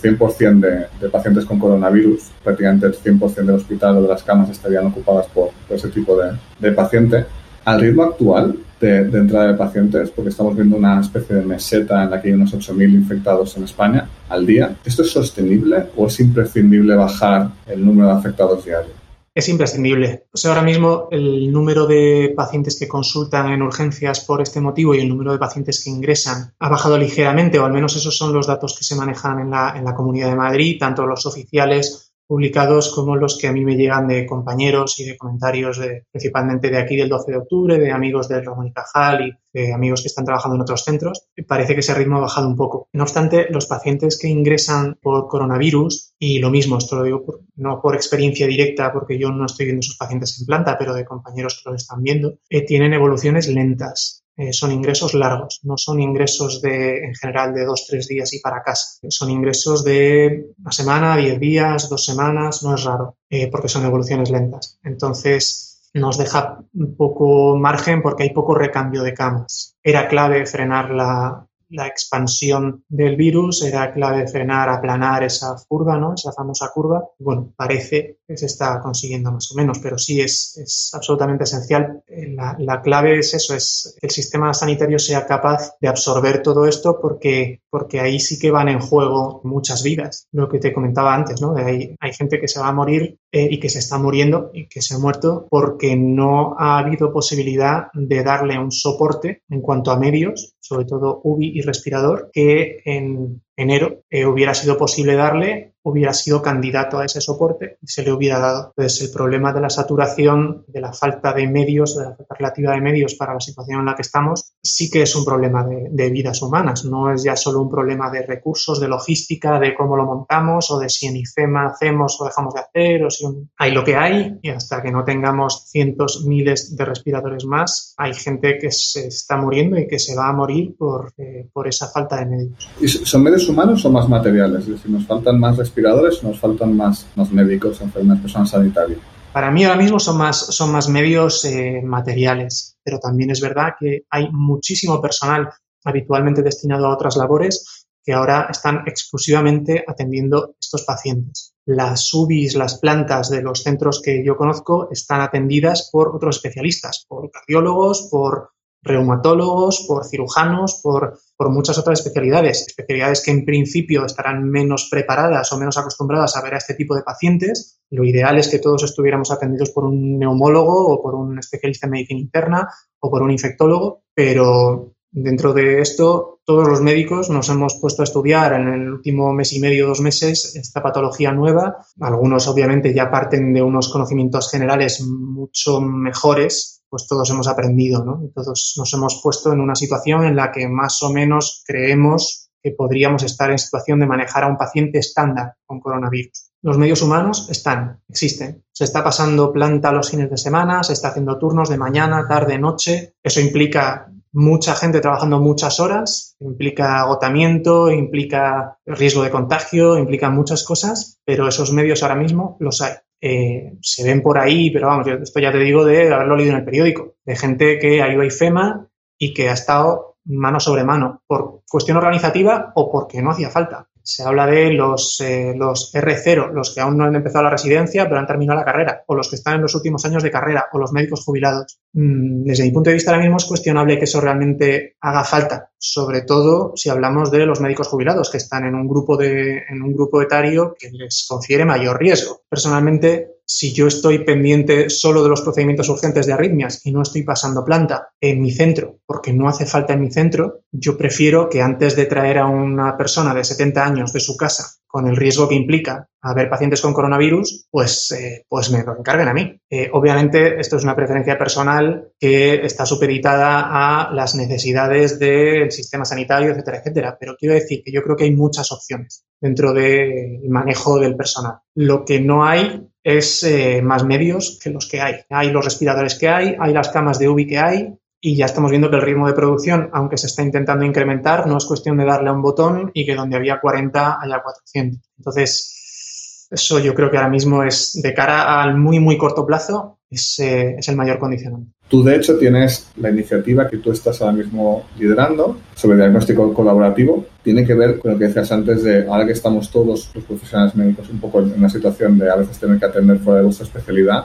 100% 0.00 0.60
de, 0.60 0.86
de, 1.00 1.08
pacientes 1.08 1.44
con 1.44 1.58
coronavirus, 1.58 2.30
prácticamente 2.44 2.86
el 2.86 2.94
100% 2.94 3.34
del 3.34 3.56
hospital 3.56 3.96
o 3.96 4.02
de 4.02 4.08
las 4.08 4.22
camas 4.22 4.48
estarían 4.50 4.86
ocupadas 4.86 5.26
por, 5.26 5.50
ese 5.68 5.88
tipo 5.88 6.16
de, 6.16 6.30
de, 6.60 6.70
paciente. 6.70 7.24
Al 7.64 7.80
ritmo 7.80 8.04
actual 8.04 8.56
de, 8.80 8.98
entrada 8.98 9.48
de 9.48 9.54
pacientes, 9.54 10.10
porque 10.10 10.30
estamos 10.30 10.54
viendo 10.54 10.76
una 10.76 11.00
especie 11.00 11.34
de 11.34 11.44
meseta 11.44 12.04
en 12.04 12.10
la 12.10 12.22
que 12.22 12.28
hay 12.28 12.34
unos 12.34 12.54
8.000 12.54 12.92
infectados 12.92 13.56
en 13.56 13.64
España 13.64 14.08
al 14.28 14.46
día, 14.46 14.76
¿esto 14.84 15.02
es 15.02 15.10
sostenible 15.10 15.86
o 15.96 16.06
es 16.06 16.20
imprescindible 16.20 16.94
bajar 16.94 17.50
el 17.66 17.84
número 17.84 18.06
de 18.06 18.14
afectados 18.14 18.64
diarios? 18.64 19.01
Es 19.34 19.48
imprescindible. 19.48 20.26
O 20.32 20.36
sea, 20.36 20.50
ahora 20.50 20.62
mismo 20.62 21.08
el 21.10 21.50
número 21.50 21.86
de 21.86 22.32
pacientes 22.36 22.78
que 22.78 22.88
consultan 22.88 23.50
en 23.50 23.62
urgencias 23.62 24.20
por 24.20 24.42
este 24.42 24.60
motivo 24.60 24.94
y 24.94 25.00
el 25.00 25.08
número 25.08 25.32
de 25.32 25.38
pacientes 25.38 25.82
que 25.82 25.90
ingresan 25.90 26.54
ha 26.58 26.68
bajado 26.68 26.98
ligeramente, 26.98 27.58
o 27.58 27.64
al 27.64 27.72
menos 27.72 27.96
esos 27.96 28.16
son 28.16 28.32
los 28.32 28.46
datos 28.46 28.76
que 28.76 28.84
se 28.84 28.96
manejan 28.96 29.38
en 29.40 29.50
la, 29.50 29.74
en 29.76 29.84
la 29.84 29.94
Comunidad 29.94 30.28
de 30.28 30.36
Madrid, 30.36 30.76
tanto 30.78 31.06
los 31.06 31.24
oficiales 31.24 32.11
publicados 32.26 32.94
como 32.94 33.16
los 33.16 33.38
que 33.38 33.48
a 33.48 33.52
mí 33.52 33.64
me 33.64 33.76
llegan 33.76 34.08
de 34.08 34.26
compañeros 34.26 34.98
y 34.98 35.04
de 35.04 35.16
comentarios 35.16 35.78
de, 35.78 36.06
principalmente 36.10 36.70
de 36.70 36.78
aquí 36.78 36.96
del 36.96 37.08
12 37.08 37.30
de 37.30 37.38
octubre, 37.38 37.78
de 37.78 37.92
amigos 37.92 38.28
del 38.28 38.44
Ramón 38.44 38.66
y 38.66 38.72
Cajal 38.72 39.38
y 39.52 39.58
de 39.58 39.72
amigos 39.72 40.02
que 40.02 40.08
están 40.08 40.24
trabajando 40.24 40.56
en 40.56 40.62
otros 40.62 40.84
centros. 40.84 41.26
Parece 41.46 41.74
que 41.74 41.80
ese 41.80 41.94
ritmo 41.94 42.16
ha 42.16 42.20
bajado 42.20 42.48
un 42.48 42.56
poco. 42.56 42.88
No 42.92 43.02
obstante, 43.02 43.46
los 43.50 43.66
pacientes 43.66 44.18
que 44.18 44.28
ingresan 44.28 44.98
por 45.02 45.28
coronavirus, 45.28 46.14
y 46.18 46.38
lo 46.38 46.50
mismo, 46.50 46.78
esto 46.78 46.96
lo 46.96 47.04
digo 47.04 47.24
no 47.56 47.80
por 47.80 47.94
experiencia 47.94 48.46
directa, 48.46 48.92
porque 48.92 49.18
yo 49.18 49.30
no 49.30 49.46
estoy 49.46 49.66
viendo 49.66 49.80
esos 49.80 49.96
pacientes 49.96 50.38
en 50.40 50.46
planta, 50.46 50.76
pero 50.78 50.94
de 50.94 51.04
compañeros 51.04 51.60
que 51.62 51.70
lo 51.70 51.76
están 51.76 52.02
viendo, 52.02 52.38
eh, 52.48 52.64
tienen 52.64 52.94
evoluciones 52.94 53.48
lentas 53.48 54.21
eh, 54.36 54.52
son 54.52 54.72
ingresos 54.72 55.14
largos, 55.14 55.60
no 55.62 55.76
son 55.76 56.00
ingresos 56.00 56.62
de, 56.62 57.04
en 57.04 57.14
general 57.14 57.54
de 57.54 57.64
dos, 57.64 57.86
tres 57.86 58.08
días 58.08 58.32
y 58.32 58.40
para 58.40 58.62
casa. 58.62 58.98
Son 59.08 59.30
ingresos 59.30 59.84
de 59.84 60.46
una 60.58 60.72
semana, 60.72 61.16
diez 61.16 61.38
días, 61.38 61.88
dos 61.88 62.04
semanas, 62.04 62.62
no 62.62 62.74
es 62.74 62.84
raro, 62.84 63.16
eh, 63.28 63.50
porque 63.50 63.68
son 63.68 63.84
evoluciones 63.84 64.30
lentas. 64.30 64.78
Entonces, 64.82 65.90
nos 65.94 66.16
deja 66.16 66.64
poco 66.96 67.58
margen 67.58 68.00
porque 68.00 68.22
hay 68.22 68.30
poco 68.30 68.54
recambio 68.54 69.02
de 69.02 69.12
camas. 69.12 69.76
Era 69.82 70.08
clave 70.08 70.46
frenar 70.46 70.90
la, 70.90 71.46
la 71.72 71.86
expansión 71.86 72.84
del 72.88 73.16
virus, 73.16 73.62
era 73.62 73.92
clave 73.92 74.28
frenar, 74.28 74.68
aplanar 74.68 75.24
esa 75.24 75.56
curva, 75.68 75.98
¿no? 75.98 76.14
esa 76.14 76.32
famosa 76.32 76.70
curva. 76.72 77.02
Bueno, 77.18 77.52
parece 77.56 78.18
que 78.26 78.36
se 78.36 78.46
está 78.46 78.80
consiguiendo 78.80 79.32
más 79.32 79.50
o 79.52 79.56
menos, 79.56 79.78
pero 79.80 79.98
sí 79.98 80.20
es, 80.20 80.56
es 80.58 80.90
absolutamente 80.94 81.44
esencial. 81.44 82.02
La, 82.08 82.56
la, 82.58 82.82
clave 82.82 83.18
es 83.18 83.34
eso, 83.34 83.54
es 83.54 83.96
que 84.00 84.06
el 84.06 84.12
sistema 84.12 84.52
sanitario 84.54 84.98
sea 84.98 85.26
capaz 85.26 85.72
de 85.80 85.88
absorber 85.88 86.42
todo 86.42 86.66
esto 86.66 86.98
porque, 87.00 87.62
porque 87.70 88.00
ahí 88.00 88.20
sí 88.20 88.38
que 88.38 88.50
van 88.50 88.68
en 88.68 88.80
juego 88.80 89.40
muchas 89.44 89.82
vidas. 89.82 90.28
Lo 90.32 90.48
que 90.48 90.58
te 90.58 90.72
comentaba 90.72 91.14
antes, 91.14 91.40
¿no? 91.40 91.54
De 91.54 91.96
hay 91.98 92.12
gente 92.12 92.40
que 92.40 92.48
se 92.48 92.60
va 92.60 92.68
a 92.68 92.72
morir 92.72 93.18
eh, 93.32 93.48
y 93.50 93.58
que 93.58 93.70
se 93.70 93.78
está 93.78 93.98
muriendo 93.98 94.50
y 94.52 94.68
que 94.68 94.82
se 94.82 94.94
ha 94.94 94.98
muerto 94.98 95.46
porque 95.50 95.96
no 95.96 96.54
ha 96.58 96.78
habido 96.78 97.12
posibilidad 97.12 97.86
de 97.94 98.22
darle 98.22 98.58
un 98.58 98.70
soporte 98.70 99.42
en 99.48 99.60
cuanto 99.60 99.90
a 99.90 99.98
medios 99.98 100.54
sobre 100.62 100.86
todo 100.86 101.20
UBI 101.24 101.58
y 101.58 101.60
respirador, 101.60 102.30
que 102.32 102.78
en 102.84 103.42
enero, 103.56 104.02
eh, 104.10 104.26
hubiera 104.26 104.54
sido 104.54 104.76
posible 104.76 105.14
darle 105.14 105.72
hubiera 105.84 106.12
sido 106.12 106.42
candidato 106.42 106.98
a 106.98 107.04
ese 107.04 107.20
soporte 107.20 107.78
y 107.82 107.88
se 107.88 108.02
le 108.02 108.12
hubiera 108.12 108.38
dado. 108.38 108.72
Entonces, 108.76 109.02
el 109.02 109.12
problema 109.12 109.52
de 109.52 109.60
la 109.60 109.70
saturación, 109.70 110.64
de 110.68 110.80
la 110.80 110.92
falta 110.92 111.32
de 111.32 111.48
medios, 111.48 111.96
de 111.96 112.04
la 112.04 112.16
falta 112.16 112.34
relativa 112.34 112.72
de 112.72 112.80
medios 112.80 113.14
para 113.14 113.34
la 113.34 113.40
situación 113.40 113.80
en 113.80 113.86
la 113.86 113.94
que 113.94 114.02
estamos, 114.02 114.54
sí 114.62 114.90
que 114.90 115.02
es 115.02 115.14
un 115.16 115.24
problema 115.24 115.66
de, 115.66 116.10
vidas 116.12 116.42
humanas. 116.42 116.84
No 116.84 117.12
es 117.12 117.22
ya 117.22 117.36
solo 117.36 117.62
un 117.62 117.70
problema 117.70 118.10
de 118.10 118.22
recursos, 118.22 118.80
de 118.80 118.88
logística, 118.88 119.58
de 119.58 119.74
cómo 119.74 119.96
lo 119.96 120.04
montamos 120.04 120.70
o 120.70 120.78
de 120.78 120.88
si 120.88 121.06
en 121.06 121.16
IFEMA 121.16 121.66
hacemos 121.66 122.20
o 122.20 122.26
dejamos 122.26 122.54
de 122.54 122.60
hacer 122.60 123.04
o 123.04 123.10
si 123.10 123.24
hay 123.56 123.72
lo 123.72 123.82
que 123.82 123.96
hay 123.96 124.38
y 124.42 124.50
hasta 124.50 124.82
que 124.82 124.92
no 124.92 125.04
tengamos 125.04 125.70
cientos, 125.70 126.24
miles 126.26 126.76
de 126.76 126.84
respiradores 126.84 127.46
más, 127.46 127.94
hay 127.96 128.12
gente 128.12 128.58
que 128.58 128.70
se 128.70 129.06
está 129.06 129.36
muriendo 129.36 129.78
y 129.78 129.88
que 129.88 129.98
se 129.98 130.14
va 130.14 130.28
a 130.28 130.32
morir 130.32 130.76
por, 130.76 131.14
eh, 131.16 131.48
por 131.52 131.66
esa 131.66 131.88
falta 131.88 132.16
de 132.16 132.26
medios. 132.26 132.68
¿Y 132.78 132.88
son 132.88 133.22
medios 133.22 133.41
humanos 133.48 133.84
o 133.84 133.90
más 133.90 134.08
materiales? 134.08 134.62
Es 134.62 134.68
decir, 134.68 134.90
nos 134.90 135.06
faltan 135.06 135.38
más 135.38 135.56
respiradores, 135.56 136.22
nos 136.22 136.38
faltan 136.38 136.76
más, 136.76 137.06
más 137.16 137.30
médicos, 137.30 137.80
enfermeras, 137.80 138.20
personas 138.20 138.50
sanitarias. 138.50 138.98
Para 139.32 139.50
mí 139.50 139.64
ahora 139.64 139.80
mismo 139.80 139.98
son 139.98 140.18
más, 140.18 140.36
son 140.36 140.72
más 140.72 140.88
medios 140.88 141.44
eh, 141.44 141.80
materiales, 141.82 142.76
pero 142.82 142.98
también 142.98 143.30
es 143.30 143.40
verdad 143.40 143.74
que 143.78 144.04
hay 144.10 144.30
muchísimo 144.30 145.00
personal 145.00 145.48
habitualmente 145.84 146.42
destinado 146.42 146.86
a 146.86 146.94
otras 146.94 147.16
labores 147.16 147.86
que 148.04 148.12
ahora 148.12 148.48
están 148.50 148.82
exclusivamente 148.86 149.84
atendiendo 149.86 150.54
estos 150.60 150.82
pacientes. 150.84 151.54
Las 151.64 152.12
UBIs, 152.12 152.56
las 152.56 152.78
plantas 152.78 153.30
de 153.30 153.42
los 153.42 153.62
centros 153.62 154.02
que 154.02 154.24
yo 154.24 154.36
conozco 154.36 154.88
están 154.90 155.20
atendidas 155.20 155.88
por 155.92 156.14
otros 156.14 156.36
especialistas, 156.36 157.06
por 157.08 157.30
cardiólogos, 157.30 158.08
por 158.10 158.50
reumatólogos, 158.82 159.84
por 159.86 160.04
cirujanos, 160.04 160.80
por, 160.82 161.18
por, 161.36 161.50
muchas 161.50 161.78
otras 161.78 162.00
especialidades, 162.00 162.66
especialidades 162.66 163.22
que 163.22 163.30
en 163.30 163.44
principio 163.44 164.04
estarán 164.04 164.48
menos 164.48 164.88
preparadas 164.90 165.52
o 165.52 165.58
menos 165.58 165.78
acostumbradas 165.78 166.36
a 166.36 166.42
ver 166.42 166.54
a 166.54 166.58
este 166.58 166.74
tipo 166.74 166.94
de 166.94 167.02
pacientes. 167.02 167.80
Lo 167.90 168.04
ideal 168.04 168.38
es 168.38 168.48
que 168.48 168.58
todos 168.58 168.82
estuviéramos 168.82 169.30
atendidos 169.30 169.70
por 169.70 169.84
un 169.84 170.18
neumólogo 170.18 170.88
o 170.88 171.02
por 171.02 171.14
un 171.14 171.38
especialista 171.38 171.86
en 171.86 171.92
medicina 171.92 172.20
interna 172.20 172.68
o 173.00 173.10
por 173.10 173.22
un 173.22 173.30
infectólogo, 173.30 174.02
pero 174.14 174.94
dentro 175.10 175.52
de 175.52 175.80
esto 175.80 176.40
todos 176.44 176.66
los 176.66 176.80
médicos 176.80 177.30
nos 177.30 177.48
hemos 177.50 177.78
puesto 177.80 178.02
a 178.02 178.04
estudiar 178.04 178.54
en 178.54 178.68
el 178.68 178.92
último 178.92 179.32
mes 179.32 179.52
y 179.52 179.60
medio, 179.60 179.86
dos 179.86 180.00
meses, 180.00 180.56
esta 180.56 180.82
patología 180.82 181.32
nueva. 181.32 181.86
Algunos 182.00 182.48
obviamente 182.48 182.92
ya 182.92 183.10
parten 183.10 183.52
de 183.52 183.62
unos 183.62 183.92
conocimientos 183.92 184.50
generales 184.50 185.02
mucho 185.02 185.80
mejores 185.80 186.81
pues 186.92 187.06
todos 187.06 187.30
hemos 187.30 187.48
aprendido, 187.48 188.04
¿no? 188.04 188.20
todos 188.34 188.74
nos 188.76 188.92
hemos 188.92 189.18
puesto 189.22 189.50
en 189.50 189.60
una 189.60 189.74
situación 189.74 190.24
en 190.24 190.36
la 190.36 190.52
que 190.52 190.68
más 190.68 191.02
o 191.02 191.10
menos 191.10 191.64
creemos 191.66 192.50
que 192.62 192.72
podríamos 192.72 193.22
estar 193.22 193.50
en 193.50 193.56
situación 193.56 193.98
de 193.98 194.06
manejar 194.06 194.44
a 194.44 194.48
un 194.48 194.58
paciente 194.58 194.98
estándar 194.98 195.54
con 195.64 195.80
coronavirus. 195.80 196.50
Los 196.60 196.76
medios 196.76 197.00
humanos 197.00 197.48
están, 197.48 198.02
existen. 198.10 198.62
Se 198.72 198.84
está 198.84 199.02
pasando 199.02 199.54
planta 199.54 199.90
los 199.90 200.10
fines 200.10 200.28
de 200.28 200.36
semana, 200.36 200.82
se 200.82 200.92
está 200.92 201.08
haciendo 201.08 201.38
turnos 201.38 201.70
de 201.70 201.78
mañana, 201.78 202.28
tarde, 202.28 202.58
noche. 202.58 203.14
Eso 203.22 203.40
implica 203.40 204.12
mucha 204.30 204.74
gente 204.74 205.00
trabajando 205.00 205.40
muchas 205.40 205.80
horas, 205.80 206.36
implica 206.40 207.00
agotamiento, 207.00 207.90
implica 207.90 208.76
riesgo 208.84 209.22
de 209.22 209.30
contagio, 209.30 209.96
implica 209.96 210.28
muchas 210.28 210.62
cosas, 210.62 211.20
pero 211.24 211.48
esos 211.48 211.72
medios 211.72 212.02
ahora 212.02 212.16
mismo 212.16 212.58
los 212.60 212.82
hay. 212.82 212.92
Eh, 213.24 213.74
se 213.80 214.02
ven 214.02 214.20
por 214.20 214.36
ahí, 214.36 214.72
pero 214.72 214.88
vamos, 214.88 215.06
esto 215.06 215.38
ya 215.38 215.52
te 215.52 215.58
digo 215.58 215.84
de 215.84 216.12
haberlo 216.12 216.34
leído 216.34 216.52
en 216.52 216.58
el 216.58 216.64
periódico, 216.64 217.14
de 217.24 217.36
gente 217.36 217.78
que 217.78 218.02
ha 218.02 218.12
ido 218.12 218.22
a 218.22 218.26
IFEMA 218.26 218.88
y 219.16 219.32
que 219.32 219.48
ha 219.48 219.52
estado 219.52 220.16
mano 220.24 220.58
sobre 220.58 220.82
mano, 220.82 221.22
por 221.28 221.62
cuestión 221.70 221.96
organizativa 221.98 222.72
o 222.74 222.90
porque 222.90 223.22
no 223.22 223.30
hacía 223.30 223.50
falta. 223.50 223.88
Se 224.02 224.22
habla 224.22 224.46
de 224.46 224.72
los, 224.72 225.20
eh, 225.20 225.54
los 225.56 225.92
R0, 225.94 226.52
los 226.52 226.74
que 226.74 226.80
aún 226.80 226.96
no 226.96 227.04
han 227.04 227.14
empezado 227.14 227.44
la 227.44 227.50
residencia 227.50 228.08
pero 228.08 228.18
han 228.18 228.26
terminado 228.26 228.58
la 228.58 228.64
carrera, 228.64 229.04
o 229.06 229.14
los 229.14 229.28
que 229.28 229.36
están 229.36 229.56
en 229.56 229.62
los 229.62 229.74
últimos 229.74 230.04
años 230.04 230.22
de 230.22 230.30
carrera, 230.30 230.66
o 230.72 230.78
los 230.78 230.92
médicos 230.92 231.24
jubilados. 231.24 231.78
Mm, 231.92 232.44
desde 232.44 232.64
mi 232.64 232.72
punto 232.72 232.90
de 232.90 232.94
vista 232.94 233.10
ahora 233.10 233.22
mismo 233.22 233.36
es 233.36 233.44
cuestionable 233.44 233.98
que 233.98 234.04
eso 234.04 234.20
realmente 234.20 234.96
haga 235.00 235.24
falta, 235.24 235.70
sobre 235.78 236.22
todo 236.22 236.72
si 236.76 236.90
hablamos 236.90 237.30
de 237.30 237.46
los 237.46 237.60
médicos 237.60 237.88
jubilados, 237.88 238.30
que 238.30 238.38
están 238.38 238.64
en 238.64 238.74
un 238.74 238.88
grupo, 238.88 239.16
de, 239.16 239.62
en 239.68 239.82
un 239.82 239.94
grupo 239.94 240.20
etario 240.22 240.74
que 240.78 240.90
les 240.90 241.26
confiere 241.28 241.64
mayor 241.64 241.98
riesgo. 241.98 242.42
Personalmente, 242.48 243.31
si 243.44 243.72
yo 243.72 243.86
estoy 243.86 244.24
pendiente 244.24 244.90
solo 244.90 245.22
de 245.22 245.28
los 245.28 245.42
procedimientos 245.42 245.88
urgentes 245.88 246.26
de 246.26 246.32
arritmias 246.32 246.84
y 246.84 246.92
no 246.92 247.02
estoy 247.02 247.22
pasando 247.22 247.64
planta 247.64 248.08
en 248.20 248.40
mi 248.40 248.50
centro 248.50 248.98
porque 249.06 249.32
no 249.32 249.48
hace 249.48 249.66
falta 249.66 249.92
en 249.92 250.00
mi 250.00 250.10
centro, 250.10 250.62
yo 250.70 250.96
prefiero 250.96 251.48
que 251.48 251.60
antes 251.60 251.96
de 251.96 252.06
traer 252.06 252.38
a 252.38 252.46
una 252.46 252.96
persona 252.96 253.34
de 253.34 253.44
70 253.44 253.84
años 253.84 254.12
de 254.12 254.20
su 254.20 254.36
casa 254.36 254.64
con 254.92 255.08
el 255.08 255.16
riesgo 255.16 255.48
que 255.48 255.54
implica 255.54 256.06
haber 256.20 256.50
pacientes 256.50 256.82
con 256.82 256.92
coronavirus, 256.92 257.66
pues, 257.70 258.12
eh, 258.12 258.44
pues 258.46 258.70
me 258.70 258.84
lo 258.84 258.98
encarguen 258.98 259.26
a 259.26 259.32
mí. 259.32 259.58
Eh, 259.70 259.88
obviamente, 259.92 260.60
esto 260.60 260.76
es 260.76 260.84
una 260.84 260.94
preferencia 260.94 261.38
personal 261.38 262.10
que 262.20 262.56
está 262.64 262.84
supeditada 262.84 263.70
a 263.70 264.12
las 264.12 264.34
necesidades 264.34 265.18
del 265.18 265.72
sistema 265.72 266.04
sanitario, 266.04 266.50
etcétera, 266.50 266.78
etcétera. 266.78 267.16
Pero 267.18 267.36
quiero 267.38 267.54
decir 267.54 267.82
que 267.82 267.90
yo 267.90 268.02
creo 268.02 268.16
que 268.16 268.24
hay 268.24 268.36
muchas 268.36 268.70
opciones 268.70 269.24
dentro 269.40 269.72
del 269.72 270.48
manejo 270.50 271.00
del 271.00 271.16
personal. 271.16 271.54
Lo 271.74 272.04
que 272.04 272.20
no 272.20 272.44
hay 272.44 272.86
es 273.04 273.42
eh, 273.42 273.82
más 273.82 274.04
medios 274.04 274.58
que 274.62 274.70
los 274.70 274.88
que 274.88 275.00
hay. 275.00 275.16
Hay 275.30 275.50
los 275.50 275.64
respiradores 275.64 276.14
que 276.16 276.28
hay, 276.28 276.56
hay 276.58 276.72
las 276.72 276.90
camas 276.90 277.18
de 277.18 277.28
UBI 277.28 277.46
que 277.46 277.58
hay, 277.58 277.94
y 278.24 278.36
ya 278.36 278.46
estamos 278.46 278.70
viendo 278.70 278.88
que 278.88 278.96
el 278.96 279.02
ritmo 279.02 279.26
de 279.26 279.34
producción, 279.34 279.90
aunque 279.92 280.16
se 280.16 280.28
está 280.28 280.42
intentando 280.42 280.84
incrementar, 280.84 281.46
no 281.48 281.56
es 281.56 281.64
cuestión 281.64 281.96
de 281.96 282.04
darle 282.04 282.30
a 282.30 282.32
un 282.32 282.40
botón 282.40 282.92
y 282.94 283.04
que 283.04 283.16
donde 283.16 283.36
había 283.36 283.60
40 283.60 284.18
haya 284.22 284.40
400. 284.40 285.00
Entonces, 285.18 286.48
eso 286.48 286.78
yo 286.78 286.94
creo 286.94 287.10
que 287.10 287.16
ahora 287.16 287.28
mismo 287.28 287.64
es, 287.64 288.00
de 288.00 288.14
cara 288.14 288.62
al 288.62 288.78
muy, 288.78 289.00
muy 289.00 289.18
corto 289.18 289.44
plazo, 289.44 289.98
es, 290.08 290.38
eh, 290.38 290.76
es 290.78 290.88
el 290.88 290.96
mayor 290.96 291.18
condicionante. 291.18 291.72
Tú, 291.92 292.02
de 292.02 292.16
hecho, 292.16 292.38
tienes 292.38 292.90
la 292.96 293.10
iniciativa 293.10 293.68
que 293.68 293.76
tú 293.76 293.92
estás 293.92 294.22
ahora 294.22 294.32
mismo 294.32 294.82
liderando 294.98 295.58
sobre 295.74 295.98
diagnóstico 295.98 296.54
colaborativo. 296.54 297.26
Tiene 297.42 297.66
que 297.66 297.74
ver 297.74 297.98
con 297.98 298.12
lo 298.12 298.18
que 298.18 298.28
decías 298.28 298.50
antes 298.50 298.82
de, 298.82 299.06
ahora 299.06 299.26
que 299.26 299.32
estamos 299.32 299.70
todos 299.70 300.10
los 300.14 300.24
profesionales 300.24 300.74
médicos 300.74 301.10
un 301.10 301.20
poco 301.20 301.40
en 301.40 301.52
una 301.52 301.68
situación 301.68 302.18
de 302.18 302.30
a 302.30 302.36
veces 302.36 302.58
tener 302.58 302.78
que 302.78 302.86
atender 302.86 303.18
fuera 303.18 303.40
de 303.40 303.44
vuestra 303.44 303.66
especialidad, 303.66 304.24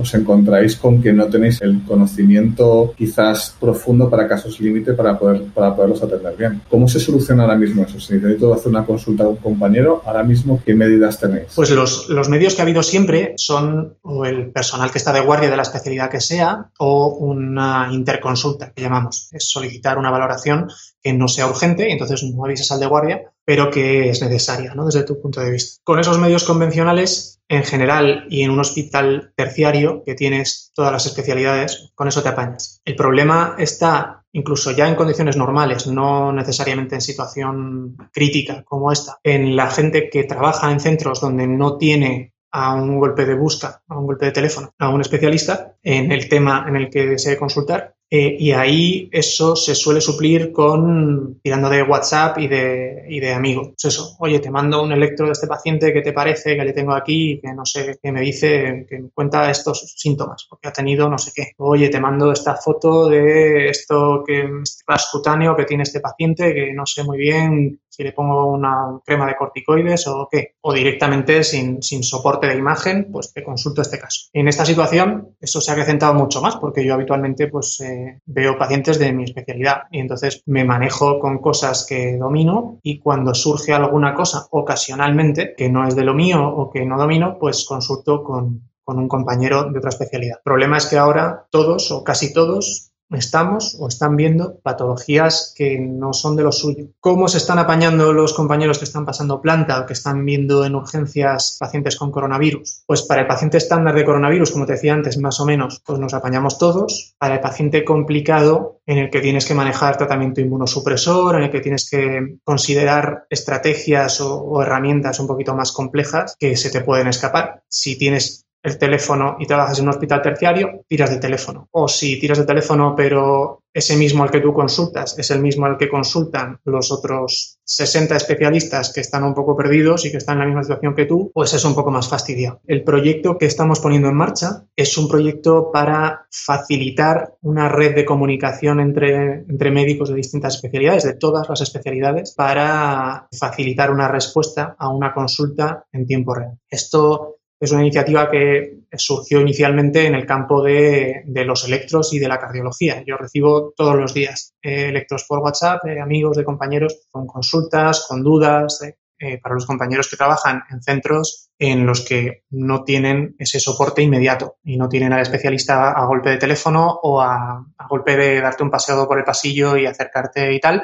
os 0.00 0.14
encontráis 0.14 0.76
con 0.76 1.02
que 1.02 1.12
no 1.12 1.26
tenéis 1.26 1.60
el 1.60 1.82
conocimiento 1.84 2.94
quizás 2.96 3.54
profundo 3.60 4.08
para 4.08 4.28
casos 4.28 4.60
límite 4.60 4.94
para, 4.94 5.18
poder, 5.18 5.44
para 5.54 5.74
poderlos 5.74 6.02
atender 6.02 6.36
bien. 6.36 6.62
¿Cómo 6.68 6.88
se 6.88 7.00
soluciona 7.00 7.42
ahora 7.42 7.56
mismo 7.56 7.84
eso? 7.84 8.00
Si 8.00 8.14
necesito 8.14 8.52
hacer 8.54 8.68
una 8.68 8.84
consulta 8.84 9.24
a 9.24 9.28
un 9.28 9.36
compañero, 9.36 10.02
ahora 10.04 10.22
mismo, 10.22 10.60
¿qué 10.64 10.74
medidas 10.74 11.18
tenéis? 11.18 11.48
Pues 11.54 11.70
los, 11.70 12.08
los 12.08 12.28
medios 12.28 12.54
que 12.54 12.62
ha 12.62 12.64
habido 12.64 12.82
siempre 12.82 13.34
son 13.36 13.96
o 14.02 14.24
el 14.24 14.50
personal 14.50 14.90
que 14.90 14.98
está 14.98 15.12
de 15.12 15.20
guardia 15.20 15.50
de 15.50 15.56
la 15.56 15.62
especialidad 15.62 16.10
que 16.10 16.20
sea 16.20 16.70
o 16.78 17.16
una 17.16 17.88
interconsulta 17.92 18.72
que 18.72 18.82
llamamos. 18.82 19.28
Es 19.32 19.48
solicitar 19.50 19.98
una 19.98 20.10
valoración 20.10 20.68
que 21.02 21.12
no 21.12 21.28
sea 21.28 21.46
urgente 21.46 21.88
y 21.88 21.92
entonces 21.92 22.22
no 22.22 22.44
avisas 22.44 22.70
al 22.72 22.80
de 22.80 22.86
guardia, 22.86 23.29
pero 23.44 23.70
que 23.70 24.10
es 24.10 24.22
necesaria, 24.22 24.74
¿no? 24.74 24.86
Desde 24.86 25.04
tu 25.04 25.20
punto 25.20 25.40
de 25.40 25.50
vista. 25.50 25.80
Con 25.84 25.98
esos 25.98 26.18
medios 26.18 26.44
convencionales 26.44 27.40
en 27.48 27.64
general 27.64 28.26
y 28.30 28.42
en 28.42 28.50
un 28.50 28.60
hospital 28.60 29.32
terciario 29.36 30.02
que 30.04 30.14
tienes 30.14 30.70
todas 30.74 30.92
las 30.92 31.06
especialidades, 31.06 31.90
con 31.94 32.06
eso 32.06 32.22
te 32.22 32.28
apañas. 32.28 32.80
El 32.84 32.94
problema 32.94 33.56
está 33.58 34.24
incluso 34.32 34.70
ya 34.70 34.88
en 34.88 34.94
condiciones 34.94 35.36
normales, 35.36 35.86
no 35.86 36.32
necesariamente 36.32 36.94
en 36.94 37.00
situación 37.00 37.96
crítica 38.12 38.62
como 38.64 38.92
esta, 38.92 39.18
en 39.24 39.56
la 39.56 39.68
gente 39.70 40.08
que 40.08 40.24
trabaja 40.24 40.70
en 40.70 40.80
centros 40.80 41.20
donde 41.20 41.46
no 41.46 41.76
tiene 41.76 42.34
a 42.52 42.74
un 42.74 42.98
golpe 42.98 43.26
de 43.26 43.34
busca, 43.34 43.82
a 43.88 43.98
un 43.98 44.06
golpe 44.06 44.26
de 44.26 44.32
teléfono, 44.32 44.72
a 44.78 44.88
un 44.88 45.00
especialista 45.00 45.76
en 45.82 46.12
el 46.12 46.28
tema 46.28 46.64
en 46.68 46.76
el 46.76 46.90
que 46.90 47.06
desee 47.06 47.36
consultar 47.36 47.94
eh, 48.12 48.36
y 48.40 48.50
ahí 48.50 49.08
eso 49.12 49.54
se 49.54 49.76
suele 49.76 50.00
suplir 50.00 50.50
con 50.50 51.38
tirando 51.42 51.70
de 51.70 51.84
WhatsApp 51.84 52.38
y 52.38 52.48
de, 52.48 53.04
y 53.08 53.20
de 53.20 53.32
amigos. 53.32 53.68
Pues 53.68 53.84
eso, 53.84 54.16
oye, 54.18 54.40
te 54.40 54.50
mando 54.50 54.82
un 54.82 54.90
electro 54.90 55.26
de 55.26 55.32
este 55.32 55.46
paciente 55.46 55.92
que 55.92 56.02
te 56.02 56.12
parece, 56.12 56.56
que 56.56 56.64
le 56.64 56.72
tengo 56.72 56.92
aquí, 56.92 57.40
que 57.40 57.52
no 57.52 57.64
sé, 57.64 57.98
que 58.02 58.10
me 58.10 58.20
dice, 58.20 58.84
que 58.88 58.98
me 58.98 59.10
cuenta 59.10 59.48
estos 59.48 59.94
síntomas, 59.96 60.44
porque 60.50 60.68
ha 60.68 60.72
tenido 60.72 61.08
no 61.08 61.18
sé 61.18 61.30
qué. 61.34 61.52
Oye, 61.58 61.88
te 61.88 62.00
mando 62.00 62.32
esta 62.32 62.56
foto 62.56 63.08
de 63.08 63.68
esto 63.68 64.24
que 64.26 64.40
este 64.62 64.84
cutáneo 65.12 65.54
que 65.54 65.64
tiene 65.64 65.84
este 65.84 66.00
paciente, 66.00 66.52
que 66.52 66.72
no 66.72 66.86
sé 66.86 67.04
muy 67.04 67.18
bien 67.18 67.80
si 68.00 68.04
le 68.04 68.12
pongo 68.12 68.46
una 68.46 68.98
crema 69.04 69.26
de 69.26 69.36
corticoides 69.36 70.06
o 70.06 70.26
qué. 70.30 70.54
O 70.62 70.72
directamente 70.72 71.44
sin, 71.44 71.82
sin 71.82 72.02
soporte 72.02 72.46
de 72.46 72.56
imagen, 72.56 73.10
pues 73.12 73.30
te 73.34 73.44
consulto 73.44 73.82
este 73.82 73.98
caso. 73.98 74.28
En 74.32 74.48
esta 74.48 74.64
situación, 74.64 75.36
eso 75.38 75.60
se 75.60 75.70
ha 75.70 75.74
acrecentado 75.74 76.14
mucho 76.14 76.40
más, 76.40 76.56
porque 76.56 76.82
yo 76.82 76.94
habitualmente, 76.94 77.48
pues, 77.48 77.78
eh, 77.80 78.20
veo 78.24 78.56
pacientes 78.56 78.98
de 78.98 79.12
mi 79.12 79.24
especialidad 79.24 79.82
y 79.90 79.98
entonces 79.98 80.42
me 80.46 80.64
manejo 80.64 81.18
con 81.18 81.40
cosas 81.40 81.84
que 81.86 82.16
domino 82.16 82.78
y 82.82 83.00
cuando 83.00 83.34
surge 83.34 83.74
alguna 83.74 84.14
cosa 84.14 84.46
ocasionalmente 84.50 85.54
que 85.54 85.68
no 85.68 85.86
es 85.86 85.94
de 85.94 86.04
lo 86.04 86.14
mío 86.14 86.48
o 86.48 86.70
que 86.70 86.86
no 86.86 86.96
domino, 86.96 87.36
pues 87.38 87.66
consulto 87.66 88.24
con, 88.24 88.62
con 88.82 88.98
un 88.98 89.08
compañero 89.08 89.70
de 89.70 89.78
otra 89.78 89.90
especialidad. 89.90 90.38
El 90.38 90.42
problema 90.42 90.78
es 90.78 90.86
que 90.86 90.96
ahora 90.96 91.46
todos 91.50 91.90
o 91.90 92.02
casi 92.02 92.32
todos 92.32 92.89
estamos 93.10 93.76
o 93.78 93.88
están 93.88 94.16
viendo 94.16 94.58
patologías 94.60 95.52
que 95.56 95.78
no 95.78 96.12
son 96.12 96.36
de 96.36 96.42
lo 96.42 96.52
suyo. 96.52 96.86
¿Cómo 97.00 97.28
se 97.28 97.38
están 97.38 97.58
apañando 97.58 98.12
los 98.12 98.34
compañeros 98.34 98.78
que 98.78 98.84
están 98.84 99.04
pasando 99.04 99.40
planta 99.40 99.80
o 99.80 99.86
que 99.86 99.92
están 99.92 100.24
viendo 100.24 100.64
en 100.64 100.74
urgencias 100.74 101.56
pacientes 101.58 101.96
con 101.96 102.10
coronavirus? 102.10 102.84
Pues 102.86 103.02
para 103.02 103.22
el 103.22 103.26
paciente 103.26 103.58
estándar 103.58 103.94
de 103.94 104.04
coronavirus, 104.04 104.52
como 104.52 104.66
te 104.66 104.72
decía 104.72 104.94
antes, 104.94 105.18
más 105.18 105.40
o 105.40 105.46
menos, 105.46 105.82
pues 105.84 105.98
nos 105.98 106.14
apañamos 106.14 106.58
todos. 106.58 107.14
Para 107.18 107.34
el 107.34 107.40
paciente 107.40 107.84
complicado, 107.84 108.80
en 108.86 108.98
el 108.98 109.10
que 109.10 109.20
tienes 109.20 109.46
que 109.46 109.54
manejar 109.54 109.96
tratamiento 109.96 110.40
inmunosupresor, 110.40 111.36
en 111.36 111.44
el 111.44 111.50
que 111.50 111.60
tienes 111.60 111.88
que 111.88 112.38
considerar 112.44 113.26
estrategias 113.30 114.20
o, 114.20 114.40
o 114.42 114.62
herramientas 114.62 115.20
un 115.20 115.26
poquito 115.26 115.54
más 115.54 115.72
complejas 115.72 116.36
que 116.38 116.56
se 116.56 116.70
te 116.70 116.80
pueden 116.80 117.08
escapar. 117.08 117.62
Si 117.68 117.98
tienes 117.98 118.46
el 118.62 118.78
teléfono 118.78 119.36
y 119.38 119.46
trabajas 119.46 119.78
en 119.78 119.84
un 119.84 119.90
hospital 119.90 120.22
terciario, 120.22 120.84
tiras 120.86 121.10
del 121.10 121.20
teléfono. 121.20 121.68
O 121.72 121.88
si 121.88 122.18
tiras 122.18 122.38
del 122.38 122.46
teléfono, 122.46 122.94
pero 122.96 123.62
ese 123.72 123.96
mismo 123.96 124.24
al 124.24 124.30
que 124.30 124.40
tú 124.40 124.52
consultas 124.52 125.16
es 125.18 125.30
el 125.30 125.40
mismo 125.40 125.64
al 125.64 125.78
que 125.78 125.88
consultan 125.88 126.58
los 126.64 126.90
otros 126.90 127.58
60 127.64 128.16
especialistas 128.16 128.92
que 128.92 129.00
están 129.00 129.22
un 129.22 129.34
poco 129.34 129.56
perdidos 129.56 130.04
y 130.04 130.10
que 130.10 130.16
están 130.16 130.36
en 130.36 130.40
la 130.40 130.46
misma 130.46 130.64
situación 130.64 130.94
que 130.94 131.04
tú, 131.04 131.30
pues 131.32 131.54
es 131.54 131.64
un 131.64 131.74
poco 131.74 131.90
más 131.90 132.08
fastidiado. 132.08 132.60
El 132.66 132.82
proyecto 132.82 133.38
que 133.38 133.46
estamos 133.46 133.78
poniendo 133.78 134.08
en 134.08 134.16
marcha 134.16 134.64
es 134.74 134.98
un 134.98 135.08
proyecto 135.08 135.70
para 135.72 136.26
facilitar 136.30 137.34
una 137.42 137.68
red 137.68 137.94
de 137.94 138.04
comunicación 138.04 138.80
entre, 138.80 139.44
entre 139.48 139.70
médicos 139.70 140.08
de 140.08 140.16
distintas 140.16 140.56
especialidades, 140.56 141.04
de 141.04 141.14
todas 141.14 141.48
las 141.48 141.60
especialidades, 141.60 142.34
para 142.34 143.28
facilitar 143.38 143.92
una 143.92 144.08
respuesta 144.08 144.74
a 144.78 144.88
una 144.88 145.14
consulta 145.14 145.84
en 145.92 146.06
tiempo 146.06 146.34
real. 146.34 146.58
Esto 146.68 147.39
es 147.60 147.72
una 147.72 147.82
iniciativa 147.82 148.30
que 148.30 148.80
surgió 148.96 149.40
inicialmente 149.40 150.06
en 150.06 150.14
el 150.14 150.24
campo 150.24 150.62
de, 150.62 151.22
los 151.26 151.66
electros 151.66 152.12
y 152.14 152.18
de 152.18 152.26
la 152.26 152.38
cardiología. 152.38 153.04
Yo 153.06 153.18
recibo 153.18 153.74
todos 153.76 153.96
los 153.96 154.14
días 154.14 154.54
eh, 154.62 154.88
electros 154.88 155.26
por 155.28 155.40
WhatsApp 155.40 155.84
de 155.84 156.00
amigos, 156.00 156.38
de 156.38 156.44
compañeros, 156.44 157.06
con 157.10 157.26
consultas, 157.26 158.06
con 158.08 158.22
dudas, 158.22 158.80
eh, 159.22 159.38
para 159.38 159.54
los 159.54 159.66
compañeros 159.66 160.08
que 160.08 160.16
trabajan 160.16 160.62
en 160.70 160.82
centros 160.82 161.50
en 161.58 161.84
los 161.84 162.00
que 162.00 162.44
no 162.48 162.84
tienen 162.84 163.36
ese 163.38 163.60
soporte 163.60 164.00
inmediato 164.00 164.56
y 164.64 164.78
no 164.78 164.88
tienen 164.88 165.12
al 165.12 165.20
especialista 165.20 165.90
a 165.90 166.06
golpe 166.06 166.30
de 166.30 166.38
teléfono 166.38 166.98
o 167.02 167.20
a, 167.20 167.62
golpe 167.90 168.16
de 168.16 168.40
darte 168.40 168.62
un 168.62 168.70
paseo 168.70 169.06
por 169.06 169.18
el 169.18 169.24
pasillo 169.24 169.76
y 169.76 169.84
acercarte 169.84 170.54
y 170.54 170.58
tal. 170.58 170.82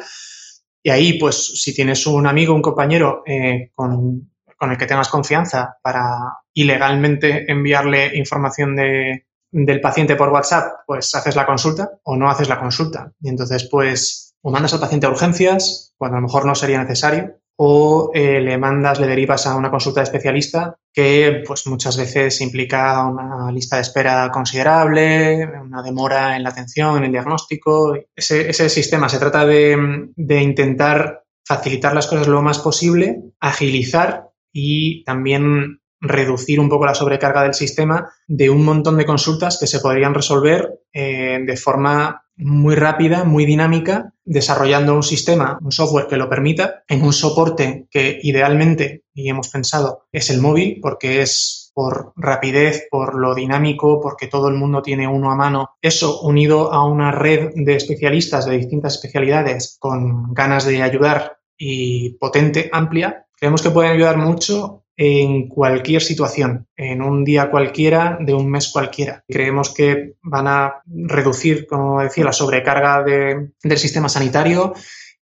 Y 0.83 0.91
ahí, 0.91 1.19
pues, 1.19 1.63
si 1.63 1.75
tienes 1.75 2.07
un 2.07 2.27
amigo, 2.27 2.55
un 2.55 2.61
compañero 2.61 3.23
eh, 3.27 3.71
con 3.75 4.31
con 4.57 4.71
el 4.71 4.79
que 4.79 4.87
tengas 4.87 5.09
confianza 5.09 5.77
para 5.83 6.39
ilegalmente 6.55 7.51
enviarle 7.51 8.17
información 8.17 8.75
de, 8.77 9.27
del 9.51 9.81
paciente 9.81 10.17
por 10.17 10.31
WhatsApp, 10.31 10.81
pues 10.87 11.15
haces 11.15 11.37
la 11.37 11.47
consulta 11.47 11.91
o 12.05 12.17
no 12.17 12.31
haces 12.31 12.49
la 12.49 12.59
consulta. 12.59 13.13
Y 13.21 13.29
entonces, 13.29 13.69
pues, 13.71 14.35
o 14.43 14.51
mandas 14.51 14.75
al 14.75 14.81
paciente 14.81 15.07
a 15.07 15.11
urgencias, 15.11 15.95
cuando 15.97 16.17
a 16.17 16.21
lo 16.21 16.27
mejor 16.27 16.47
no 16.47 16.55
sería 16.55 16.83
necesario, 16.83 17.39
o 17.59 18.11
eh, 18.13 18.41
le 18.41 18.59
mandas, 18.59 19.01
le 19.01 19.07
derivas 19.07 19.47
a 19.47 19.57
una 19.57 19.71
consulta 19.71 20.01
de 20.01 20.05
especialista 20.05 20.77
que 20.93 21.43
pues 21.47 21.67
muchas 21.67 21.97
veces 21.97 22.41
implica 22.41 23.03
una 23.07 23.51
lista 23.51 23.77
de 23.77 23.83
espera 23.83 24.31
considerable, 24.31 25.49
una 25.63 25.83
demora 25.83 26.37
en 26.37 26.43
la 26.43 26.51
atención, 26.51 26.99
en 26.99 27.05
el 27.05 27.13
diagnóstico. 27.13 27.97
Ese, 28.15 28.51
ese 28.51 28.69
sistema 28.69 29.09
se 29.09 29.19
trata 29.19 29.47
de, 29.47 30.11
de 30.17 30.43
intentar 30.43 31.25
facilitar 31.47 31.95
las 31.95 32.07
cosas 32.07 32.29
lo 32.29 32.43
más 32.43 32.59
posible, 32.59 33.23
agilizar 33.41 34.31
y 34.59 35.05
también 35.05 35.83
reducir 36.01 36.61
un 36.61 36.71
poco 36.71 36.87
la 36.87 36.95
sobrecarga 36.95 37.43
del 37.43 37.53
sistema 37.53 38.11
de 38.27 38.49
un 38.49 38.65
montón 38.65 38.97
de 38.97 39.05
consultas 39.05 39.59
que 39.59 39.67
se 39.67 39.81
podrían 39.81 40.15
resolver 40.15 40.81
eh, 40.93 41.41
de 41.45 41.57
forma 41.57 42.23
muy 42.37 42.75
rápida, 42.75 43.25
muy 43.25 43.45
dinámica, 43.45 44.13
desarrollando 44.25 44.95
un 44.95 45.03
sistema, 45.03 45.59
un 45.63 45.73
software 45.73 46.07
que 46.07 46.17
lo 46.17 46.29
permita, 46.29 46.85
en 46.89 47.03
un 47.03 47.13
soporte 47.13 47.87
que 47.91 48.19
idealmente, 48.23 49.05
y 49.15 49.29
hemos 49.29 49.49
pensado, 49.49 50.07
es 50.13 50.31
el 50.31 50.41
móvil, 50.41 50.79
porque 50.83 51.23
es 51.23 51.71
por 51.75 52.13
rapidez, 52.17 52.89
por 52.91 53.15
lo 53.15 53.35
dinámico, 53.35 54.01
porque 54.01 54.27
todo 54.27 54.49
el 54.49 54.55
mundo 54.55 54.81
tiene 54.81 55.07
uno 55.07 55.31
a 55.31 55.37
mano. 55.37 55.71
Eso 55.83 56.21
unido 56.23 56.73
a 56.73 56.87
una 56.87 57.13
red 57.13 57.51
de 57.55 57.75
especialistas 57.75 58.47
de 58.47 58.57
distintas 58.57 58.95
especialidades 58.95 59.77
con 59.79 60.33
ganas 60.33 60.65
de 60.65 60.83
ayudar 60.83 61.39
y 61.59 62.11
potente, 62.19 62.69
amplia, 62.73 63.26
Creemos 63.37 63.63
que 63.63 63.71
pueden 63.71 63.93
ayudar 63.93 64.17
mucho 64.17 64.85
en 64.97 65.49
cualquier 65.49 66.03
situación, 66.03 66.67
en 66.75 67.03
un 67.03 67.23
día 67.23 67.51
cualquiera, 67.51 68.17
de 68.19 68.33
un 68.33 68.51
mes 68.51 68.69
cualquiera. 68.73 69.23
Creemos 69.29 69.75
que 69.75 70.15
van 70.23 70.49
a 70.49 70.83
reducir, 70.87 71.67
como 71.67 72.01
decía, 72.01 72.25
la 72.25 72.33
sobrecarga 72.33 73.05
del 73.05 73.79
sistema 73.79 74.09
sanitario 74.09 74.73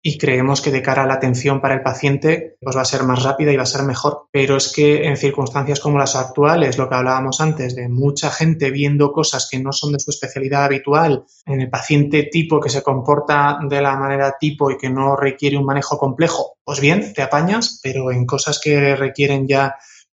y 0.02 0.18
creemos 0.18 0.62
que 0.62 0.72
de 0.72 0.82
cara 0.82 1.04
a 1.04 1.08
la 1.08 1.16
atención 1.16 1.60
para 1.60 1.74
el 1.74 1.82
paciente 1.82 2.58
pues 2.62 2.76
va 2.76 2.82
a 2.82 2.86
ser 2.86 3.04
más 3.04 3.24
rápida 3.24 3.52
y 3.52 3.58
va 3.58 3.64
a 3.64 3.68
ser 3.68 3.84
mejor. 3.84 4.28
Pero 4.32 4.56
es 4.56 4.72
que 4.72 5.06
en 5.06 5.18
circunstancias 5.18 5.80
como 5.80 5.98
las 5.98 6.16
actuales, 6.16 6.78
lo 6.78 6.88
que 6.88 6.96
hablábamos 6.96 7.42
antes, 7.42 7.76
de 7.76 7.90
mucha 7.90 8.30
gente 8.30 8.72
viendo 8.72 9.12
cosas 9.12 9.48
que 9.50 9.60
no 9.60 9.72
son 9.72 9.94
de 9.94 10.00
su 10.00 10.12
especialidad 10.12 10.66
habitual, 10.66 11.26
en 11.46 11.62
el 11.62 11.70
paciente 11.70 12.24
tipo 12.32 12.60
que 12.60 12.70
se 12.70 12.84
comporta 12.84 13.60
de 13.68 13.82
la 13.82 13.98
manera 13.98 14.36
tipo 14.40 14.72
y 14.72 14.78
que 14.78 14.90
no 14.90 15.16
requiere 15.16 15.58
un 15.58 15.66
manejo 15.66 15.98
complejo, 15.98 16.58
pues 16.64 16.80
bien, 16.80 17.14
te 17.14 17.22
apañas, 17.22 17.80
pero 17.84 18.12
en 18.12 18.26
cosas 18.26 18.60
que 18.64 18.96
requieren 18.96 19.48
ya 19.48 19.76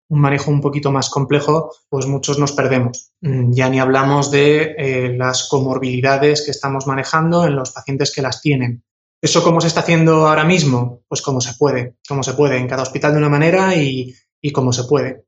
un 0.09 0.19
manejo 0.19 0.51
un 0.51 0.61
poquito 0.61 0.91
más 0.91 1.09
complejo, 1.09 1.71
pues 1.89 2.05
muchos 2.05 2.37
nos 2.37 2.51
perdemos. 2.51 3.11
Mm, 3.21 3.51
ya 3.51 3.69
ni 3.69 3.79
hablamos 3.79 4.31
de 4.31 4.75
eh, 4.77 5.15
las 5.17 5.47
comorbilidades 5.49 6.43
que 6.45 6.51
estamos 6.51 6.87
manejando 6.87 7.45
en 7.45 7.55
los 7.55 7.71
pacientes 7.71 8.13
que 8.13 8.21
las 8.21 8.41
tienen. 8.41 8.83
¿Eso 9.23 9.41
cómo 9.41 9.61
se 9.61 9.67
está 9.67 9.79
haciendo 9.79 10.27
ahora 10.27 10.43
mismo? 10.43 10.99
Pues 11.07 11.21
como 11.21 11.39
se 11.39 11.53
puede, 11.57 11.95
como 12.09 12.23
se 12.23 12.33
puede, 12.33 12.57
en 12.57 12.67
cada 12.67 12.83
hospital 12.83 13.13
de 13.13 13.19
una 13.19 13.29
manera 13.29 13.73
y, 13.73 14.13
y 14.41 14.51
como 14.51 14.73
se 14.73 14.83
puede. 14.83 15.23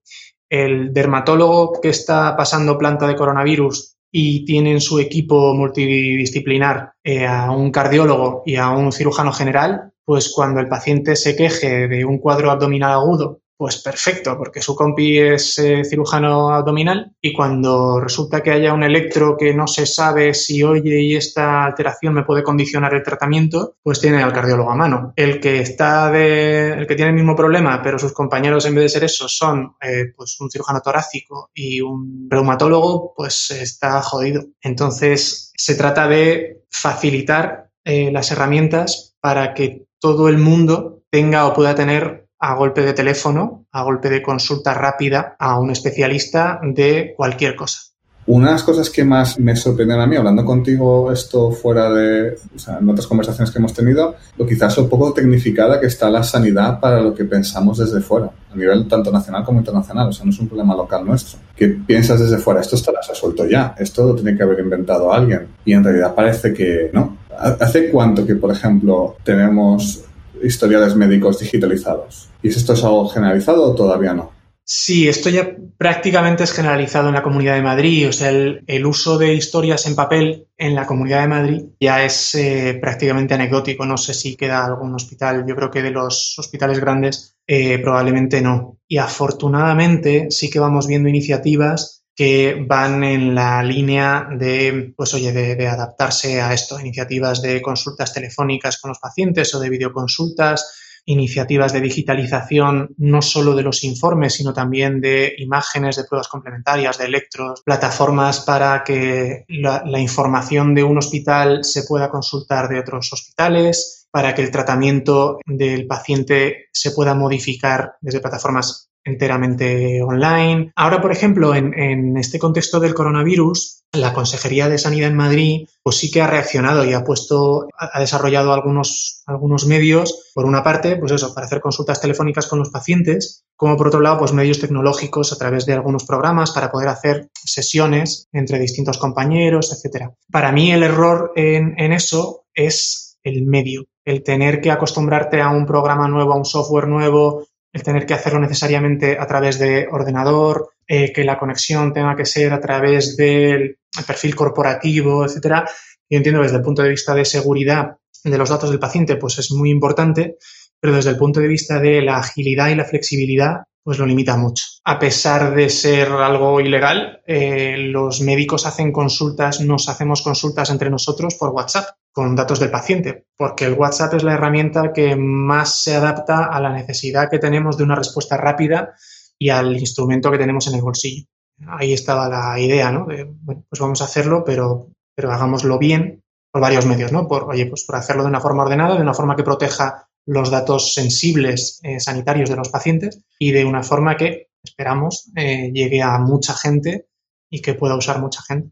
El 0.49 0.93
dermatólogo 0.93 1.79
que 1.79 1.87
está 1.87 2.35
pasando 2.35 2.77
planta 2.77 3.07
de 3.07 3.15
coronavirus 3.15 3.95
y 4.11 4.43
tiene 4.43 4.73
en 4.73 4.81
su 4.81 4.99
equipo 4.99 5.53
multidisciplinar 5.53 6.91
eh, 7.05 7.25
a 7.25 7.51
un 7.51 7.71
cardiólogo 7.71 8.43
y 8.45 8.57
a 8.57 8.69
un 8.71 8.91
cirujano 8.91 9.31
general, 9.31 9.93
pues 10.03 10.29
cuando 10.29 10.59
el 10.59 10.67
paciente 10.67 11.15
se 11.15 11.37
queje 11.37 11.87
de 11.87 12.03
un 12.03 12.17
cuadro 12.17 12.51
abdominal 12.51 12.91
agudo 12.91 13.43
pues 13.57 13.81
perfecto, 13.81 14.37
porque 14.37 14.61
su 14.61 14.75
compi 14.75 15.17
es 15.17 15.57
eh, 15.59 15.83
cirujano 15.83 16.49
abdominal 16.49 17.13
y 17.21 17.33
cuando 17.33 17.99
resulta 17.99 18.43
que 18.43 18.51
haya 18.51 18.73
un 18.73 18.83
electro 18.83 19.37
que 19.37 19.53
no 19.53 19.67
se 19.67 19.85
sabe 19.85 20.33
si 20.33 20.61
oye 20.63 21.01
y 21.01 21.15
esta 21.15 21.65
alteración 21.65 22.13
me 22.13 22.23
puede 22.23 22.43
condicionar 22.43 22.93
el 22.93 23.03
tratamiento, 23.03 23.75
pues 23.81 24.01
tiene 24.01 24.21
al 24.21 24.33
cardiólogo 24.33 24.71
a 24.71 24.75
mano. 24.75 25.13
El 25.15 25.39
que 25.39 25.61
está 25.61 26.11
de, 26.11 26.73
el 26.73 26.87
que 26.87 26.95
tiene 26.95 27.11
el 27.11 27.15
mismo 27.15 27.35
problema, 27.35 27.81
pero 27.81 27.97
sus 27.97 28.13
compañeros 28.13 28.65
en 28.65 28.75
vez 28.75 28.83
de 28.85 28.89
ser 28.89 29.03
eso 29.05 29.27
son 29.29 29.75
eh, 29.81 30.13
pues 30.15 30.39
un 30.39 30.51
cirujano 30.51 30.81
torácico 30.81 31.49
y 31.53 31.79
un 31.81 32.27
reumatólogo, 32.29 33.13
pues 33.15 33.51
está 33.51 34.01
jodido. 34.01 34.43
Entonces 34.61 35.53
se 35.55 35.75
trata 35.75 36.07
de 36.07 36.63
facilitar 36.69 37.69
eh, 37.85 38.11
las 38.11 38.31
herramientas 38.31 39.15
para 39.21 39.53
que 39.53 39.85
todo 39.99 40.27
el 40.27 40.37
mundo 40.37 41.03
tenga 41.09 41.47
o 41.47 41.53
pueda 41.53 41.75
tener 41.75 42.24
a 42.45 42.53
golpe 42.53 42.81
de 42.81 42.93
teléfono, 42.93 43.65
a 43.71 43.81
golpe 43.81 44.07
de 44.07 44.21
consulta 44.21 44.75
rápida 44.75 45.35
a 45.39 45.59
un 45.59 45.71
especialista 45.71 46.59
de 46.61 47.15
cualquier 47.17 47.55
cosa. 47.55 47.79
Una 48.27 48.47
de 48.47 48.53
las 48.53 48.63
cosas 48.63 48.91
que 48.91 49.03
más 49.03 49.39
me 49.39 49.55
sorprenden 49.55 49.99
a 49.99 50.05
mí, 50.05 50.15
hablando 50.15 50.45
contigo 50.45 51.11
esto 51.11 51.51
fuera 51.51 51.91
de, 51.91 52.37
o 52.55 52.59
sea, 52.59 52.77
en 52.79 52.87
otras 52.87 53.07
conversaciones 53.07 53.51
que 53.51 53.57
hemos 53.57 53.73
tenido, 53.73 54.15
lo 54.37 54.45
quizás 54.45 54.77
un 54.77 54.87
poco 54.89 55.11
tecnificada 55.11 55.79
que 55.79 55.87
está 55.87 56.09
la 56.11 56.21
sanidad 56.21 56.79
para 56.79 57.01
lo 57.01 57.15
que 57.15 57.25
pensamos 57.25 57.79
desde 57.79 57.99
fuera, 58.01 58.29
a 58.51 58.55
nivel 58.55 58.87
tanto 58.87 59.11
nacional 59.11 59.43
como 59.43 59.59
internacional, 59.59 60.09
o 60.09 60.11
sea, 60.11 60.25
no 60.25 60.31
es 60.31 60.39
un 60.39 60.47
problema 60.47 60.75
local 60.75 61.03
nuestro. 61.03 61.39
Que 61.55 61.69
piensas 61.69 62.19
desde 62.19 62.37
fuera, 62.37 62.61
esto 62.61 62.75
estará 62.75 62.99
resuelto 63.07 63.47
ya, 63.47 63.75
esto 63.77 64.05
lo 64.05 64.15
tiene 64.15 64.37
que 64.37 64.43
haber 64.43 64.59
inventado 64.59 65.11
alguien, 65.11 65.47
y 65.65 65.73
en 65.73 65.83
realidad 65.83 66.13
parece 66.13 66.53
que 66.53 66.91
no. 66.93 67.17
¿Hace 67.37 67.89
cuánto 67.89 68.25
que, 68.25 68.35
por 68.35 68.51
ejemplo, 68.51 69.17
tenemos 69.23 70.05
historiales 70.45 70.95
médicos 70.95 71.39
digitalizados. 71.39 72.29
¿Y 72.41 72.49
es 72.49 72.57
esto 72.57 72.73
es 72.73 72.83
algo 72.83 73.09
generalizado 73.09 73.63
o 73.63 73.75
todavía 73.75 74.13
no? 74.13 74.31
Sí, 74.67 75.07
esto 75.07 75.29
ya 75.29 75.55
prácticamente 75.77 76.43
es 76.43 76.51
generalizado 76.51 77.09
en 77.09 77.13
la 77.13 77.21
Comunidad 77.21 77.53
de 77.53 77.61
Madrid. 77.61 78.09
O 78.09 78.11
sea, 78.11 78.29
el, 78.31 78.85
uso 78.85 79.19
de 79.19 79.35
historias 79.35 79.85
en 79.85 79.95
papel 79.95 80.47
en 80.57 80.73
la 80.73 80.87
Comunidad 80.87 81.21
de 81.21 81.27
Madrid 81.27 81.63
ya 81.79 82.03
es 82.03 82.33
eh, 82.33 82.75
prácticamente 82.81 83.35
anecdótico. 83.35 83.85
No 83.85 83.97
sé 83.97 84.15
si 84.15 84.35
queda 84.35 84.65
algún 84.65 84.95
hospital. 84.95 85.45
Yo 85.47 85.55
creo 85.55 85.69
que 85.69 85.83
de 85.83 85.91
los 85.91 86.33
hospitales 86.39 86.79
grandes 86.79 87.35
eh, 87.45 87.77
probablemente 87.77 88.41
no. 88.41 88.79
Y 88.87 88.97
afortunadamente 88.97 90.31
sí 90.31 90.49
que 90.49 90.59
vamos 90.59 90.87
viendo 90.87 91.09
iniciativas 91.09 92.04
que 92.15 92.65
van 92.67 93.03
en 93.03 93.35
la 93.35 93.61
línea 93.61 94.27
de, 94.31 94.93
pues 94.95 95.13
oye, 95.13 95.31
de, 95.33 95.67
adaptarse 95.67 96.41
a 96.41 96.53
esto, 96.53 96.79
iniciativas 96.79 97.41
de 97.41 97.61
consultas 97.61 98.13
telefónicas 98.13 98.79
con 98.79 98.89
los 98.89 98.99
pacientes 98.99 99.53
o 99.53 99.59
de 99.59 99.69
videoconsultas 99.69 100.81
iniciativas 101.07 101.71
de 101.71 101.81
digitalización 101.81 102.95
no 102.97 103.21
solo 103.21 103.53
de 103.53 103.61
los 103.61 103.83
informes, 103.83 104.33
sino 104.33 104.53
también 104.53 105.01
de 105.01 105.35
imágenes, 105.37 105.97
de 105.97 106.05
pruebas 106.05 106.27
complementarias, 106.27 106.97
de 106.97 107.05
electros, 107.05 107.61
plataformas 107.63 108.39
para 108.39 108.83
que 108.83 109.45
la, 109.47 109.83
la 109.85 109.99
información 109.99 110.73
de 110.73 110.83
un 110.83 110.97
hospital 110.97 111.63
se 111.63 111.83
pueda 111.83 112.09
consultar 112.09 112.69
de 112.69 112.79
otros 112.79 113.13
hospitales, 113.13 114.07
para 114.09 114.33
que 114.33 114.41
el 114.41 114.49
tratamiento 114.49 115.39
del 115.45 115.87
paciente 115.87 116.69
se 116.71 116.91
pueda 116.91 117.13
modificar 117.13 117.97
desde 117.99 118.21
plataformas 118.21 118.89
enteramente 119.05 120.01
online. 120.01 120.71
Ahora, 120.75 120.99
por 120.99 121.11
ejemplo, 121.11 121.53
en, 121.53 122.17
este 122.17 122.39
contexto 122.39 122.79
del 122.79 122.95
coronavirus, 122.95 123.83
la 123.93 124.13
Consejería 124.13 124.67
de 124.67 124.77
Sanidad 124.77 125.09
en 125.09 125.15
Madrid 125.15 125.67
pues 125.83 125.97
sí 125.97 126.11
que 126.11 126.21
ha 126.21 126.27
reaccionado 126.27 126.83
y 126.83 126.93
ha 126.93 127.03
puesto, 127.03 127.67
ha 127.77 127.99
desarrollado 127.99 128.51
algunos, 128.51 129.21
algunos 129.27 129.67
medios, 129.67 130.31
por 130.33 130.45
una 130.45 130.63
parte, 130.63 130.97
pues 130.97 131.11
eso, 131.11 131.33
para 131.33 131.45
hacer 131.45 131.61
consultas 131.61 132.01
telefónicas 132.01 132.47
con 132.47 132.59
los 132.59 132.71
pacientes, 132.71 133.45
como 133.55 133.77
por 133.77 133.87
otro 133.87 134.01
lado, 134.01 134.17
pues 134.17 134.33
medios 134.33 134.59
tecnológicos 134.59 135.31
a 135.31 135.37
través 135.37 135.65
de 135.67 135.73
algunos 135.73 136.03
programas 136.05 136.51
para 136.51 136.71
poder 136.71 136.89
hacer 136.89 137.29
sesiones 137.33 138.27
entre 138.33 138.59
distintos 138.59 138.97
compañeros, 138.97 139.71
etcétera. 139.71 140.13
Para 140.31 140.51
mí 140.51 140.71
el 140.71 140.81
error 140.81 141.31
en, 141.35 141.75
en 141.77 141.93
eso 141.93 142.45
es 142.55 143.17
el 143.23 143.45
medio, 143.45 143.85
el 144.03 144.23
tener 144.23 144.61
que 144.61 144.71
acostumbrarte 144.71 145.41
a 145.41 145.49
un 145.49 145.65
programa 145.65 146.07
nuevo, 146.07 146.33
a 146.33 146.37
un 146.37 146.45
software 146.45 146.87
nuevo, 146.87 147.45
el 147.75 147.83
tener 147.83 148.05
que 148.05 148.13
hacerlo 148.13 148.39
necesariamente 148.39 149.17
a 149.19 149.27
través 149.27 149.59
de 149.59 149.85
ordenador, 149.91 150.69
eh, 150.87 151.11
que 151.11 151.25
la 151.25 151.37
conexión 151.37 151.91
tenga 151.91 152.15
que 152.15 152.25
ser 152.25 152.53
a 152.53 152.61
través 152.61 153.17
del 153.17 153.79
perfil 154.07 154.33
corporativo, 154.33 155.25
etcétera. 155.25 155.65
Yo 156.09 156.17
entiendo 156.17 156.41
desde 156.41 156.55
el 156.55 156.63
punto 156.63 156.83
de 156.83 156.89
vista 156.89 157.13
de 157.13 157.25
seguridad 157.25 157.97
de 158.23 158.37
los 158.37 158.47
datos 158.47 158.69
del 158.69 158.79
paciente, 158.79 159.17
pues 159.17 159.39
es 159.39 159.51
muy 159.51 159.71
importante, 159.71 160.37
pero 160.79 160.95
desde 160.95 161.09
el 161.09 161.17
punto 161.17 161.41
de 161.41 161.49
vista 161.49 161.77
de 161.81 162.01
la 162.01 162.19
agilidad 162.19 162.69
y 162.69 162.75
la 162.75 162.85
flexibilidad, 162.85 163.63
pues 163.83 163.99
lo 163.99 164.05
limita 164.05 164.37
mucho. 164.37 164.63
A 164.85 164.97
pesar 164.97 165.53
de 165.53 165.69
ser 165.69 166.07
algo 166.07 166.61
ilegal, 166.61 167.23
eh, 167.27 167.75
los 167.77 168.21
médicos 168.21 168.65
hacen 168.65 168.93
consultas, 168.93 169.59
nos 169.59 169.89
hacemos 169.89 170.21
consultas 170.21 170.69
entre 170.69 170.89
nosotros 170.89 171.35
por 171.35 171.49
WhatsApp 171.49 171.89
con 172.15 172.33
datos 172.33 172.61
del 172.61 172.71
paciente, 172.71 173.25
porque 173.35 173.65
el 173.65 173.73
WhatsApp 173.73 174.13
es 174.13 174.23
la 174.23 174.35
herramienta 174.35 174.93
que 174.93 175.17
más 175.17 175.83
se 175.83 175.95
adapta 175.95 176.45
a 176.45 176.61
la 176.61 176.71
necesidad 176.71 177.29
que 177.29 177.39
tenemos 177.39 177.77
de 177.77 177.83
una 177.83 177.97
respuesta 177.97 178.37
rápida 178.37 178.95
y 179.37 179.49
al 179.49 179.77
instrumento 179.77 180.31
que 180.31 180.37
tenemos 180.37 180.65
en 180.67 180.75
el 180.75 180.81
bolsillo. 180.81 181.25
Ahí 181.67 181.91
estaba 181.91 182.29
la 182.29 182.57
idea, 182.57 182.89
¿no? 182.89 183.05
bueno, 183.05 183.65
pues 183.69 183.81
vamos 183.81 184.01
a 184.01 184.05
hacerlo, 184.05 184.45
pero, 184.45 184.87
pero 185.13 185.29
hagámoslo 185.29 185.77
bien 185.77 186.23
por 186.53 186.61
varios 186.61 186.85
medios, 186.85 187.11
¿no? 187.11 187.27
Por, 187.27 187.49
oye, 187.49 187.65
pues 187.65 187.83
por 187.83 187.97
hacerlo 187.97 188.23
de 188.23 188.29
una 188.29 188.39
forma 188.39 188.63
ordenada, 188.63 188.95
de 188.95 189.01
una 189.01 189.13
forma 189.13 189.35
que 189.35 189.43
proteja 189.43 190.07
los 190.25 190.49
datos 190.49 190.93
sensibles 190.93 191.81
eh, 191.83 191.99
sanitarios 191.99 192.49
de 192.49 192.55
los 192.55 192.69
pacientes 192.69 193.25
y 193.37 193.51
de 193.51 193.65
una 193.65 193.83
forma 193.83 194.15
que 194.15 194.47
esperamos 194.63 195.29
eh, 195.35 195.69
llegue 195.73 196.01
a 196.01 196.17
mucha 196.19 196.53
gente 196.53 197.07
y 197.49 197.61
que 197.61 197.73
pueda 197.73 197.97
usar 197.97 198.21
mucha 198.21 198.41
gente. 198.41 198.71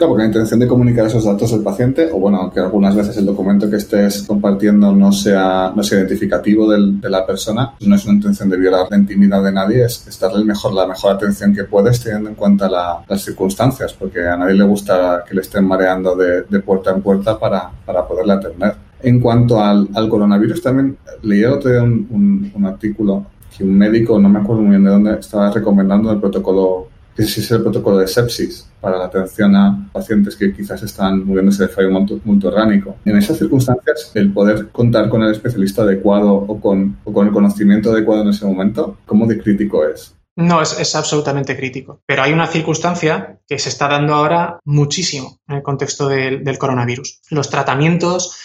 Claro, 0.00 0.12
porque 0.12 0.22
la 0.22 0.28
intención 0.28 0.60
de 0.60 0.66
comunicar 0.66 1.04
esos 1.04 1.26
datos 1.26 1.50
del 1.50 1.62
paciente, 1.62 2.08
o 2.10 2.18
bueno, 2.18 2.38
aunque 2.38 2.58
algunas 2.58 2.96
veces 2.96 3.18
el 3.18 3.26
documento 3.26 3.68
que 3.68 3.76
estés 3.76 4.22
compartiendo 4.22 4.92
no 4.92 5.12
sea, 5.12 5.74
no 5.76 5.82
sea 5.82 5.98
identificativo 5.98 6.70
de 6.70 7.10
la 7.10 7.26
persona, 7.26 7.74
no 7.80 7.96
es 7.96 8.06
una 8.06 8.14
intención 8.14 8.48
de 8.48 8.56
violar 8.56 8.86
la 8.88 8.96
intimidad 8.96 9.44
de 9.44 9.52
nadie, 9.52 9.84
es, 9.84 10.18
darle 10.18 10.38
el 10.38 10.46
mejor, 10.46 10.72
la 10.72 10.86
mejor 10.86 11.16
atención 11.16 11.54
que 11.54 11.64
puedes 11.64 12.02
teniendo 12.02 12.30
en 12.30 12.34
cuenta 12.34 12.70
las 13.06 13.22
circunstancias, 13.22 13.92
porque 13.92 14.26
a 14.26 14.38
nadie 14.38 14.54
le 14.54 14.64
gusta 14.64 15.22
que 15.28 15.34
le 15.34 15.42
estén 15.42 15.66
mareando 15.66 16.16
de, 16.16 16.60
puerta 16.60 16.92
en 16.92 17.02
puerta 17.02 17.38
para, 17.38 17.70
para 17.84 18.08
poderle 18.08 18.32
atender. 18.32 18.74
En 19.02 19.20
cuanto 19.20 19.62
al, 19.62 19.86
al 19.92 20.08
coronavirus, 20.08 20.62
también 20.62 20.96
leí 21.20 21.42
el 21.42 21.52
otro 21.52 21.72
día 21.72 21.82
un, 21.82 22.50
un, 22.54 22.64
artículo 22.64 23.26
que 23.54 23.64
un 23.64 23.76
médico, 23.76 24.18
no 24.18 24.30
me 24.30 24.38
acuerdo 24.38 24.62
muy 24.62 24.70
bien 24.70 24.84
de 24.84 24.90
dónde, 24.92 25.18
estaba 25.20 25.50
recomendando 25.50 26.10
el 26.10 26.20
protocolo, 26.20 26.88
que 27.16 27.22
es 27.22 27.50
el 27.50 27.62
protocolo 27.62 27.98
de 27.98 28.08
sepsis 28.08 28.66
para 28.80 28.98
la 28.98 29.06
atención 29.06 29.54
a 29.56 29.88
pacientes 29.92 30.36
que 30.36 30.52
quizás 30.52 30.82
están 30.82 31.24
muriéndose 31.24 31.64
de 31.64 31.68
fallo 31.68 31.90
multiorgánico. 32.24 32.96
En 33.04 33.16
esas 33.16 33.38
circunstancias, 33.38 34.12
el 34.14 34.32
poder 34.32 34.68
contar 34.68 35.08
con 35.08 35.22
el 35.22 35.32
especialista 35.32 35.82
adecuado 35.82 36.32
o 36.32 36.60
con, 36.60 36.98
o 37.04 37.12
con 37.12 37.26
el 37.26 37.32
conocimiento 37.32 37.92
adecuado 37.92 38.22
en 38.22 38.28
ese 38.28 38.46
momento, 38.46 38.96
¿cómo 39.06 39.26
de 39.26 39.38
crítico 39.38 39.86
es? 39.86 40.14
No, 40.36 40.62
es, 40.62 40.78
es, 40.78 40.94
absolutamente 40.94 41.56
crítico. 41.56 42.00
Pero 42.06 42.22
hay 42.22 42.32
una 42.32 42.46
circunstancia 42.46 43.40
que 43.46 43.58
se 43.58 43.68
está 43.68 43.88
dando 43.88 44.14
ahora 44.14 44.58
muchísimo 44.64 45.38
en 45.48 45.56
el 45.56 45.62
contexto 45.62 46.08
del 46.08 46.58
coronavirus. 46.58 47.20
Los 47.30 47.50
tratamientos 47.50 48.38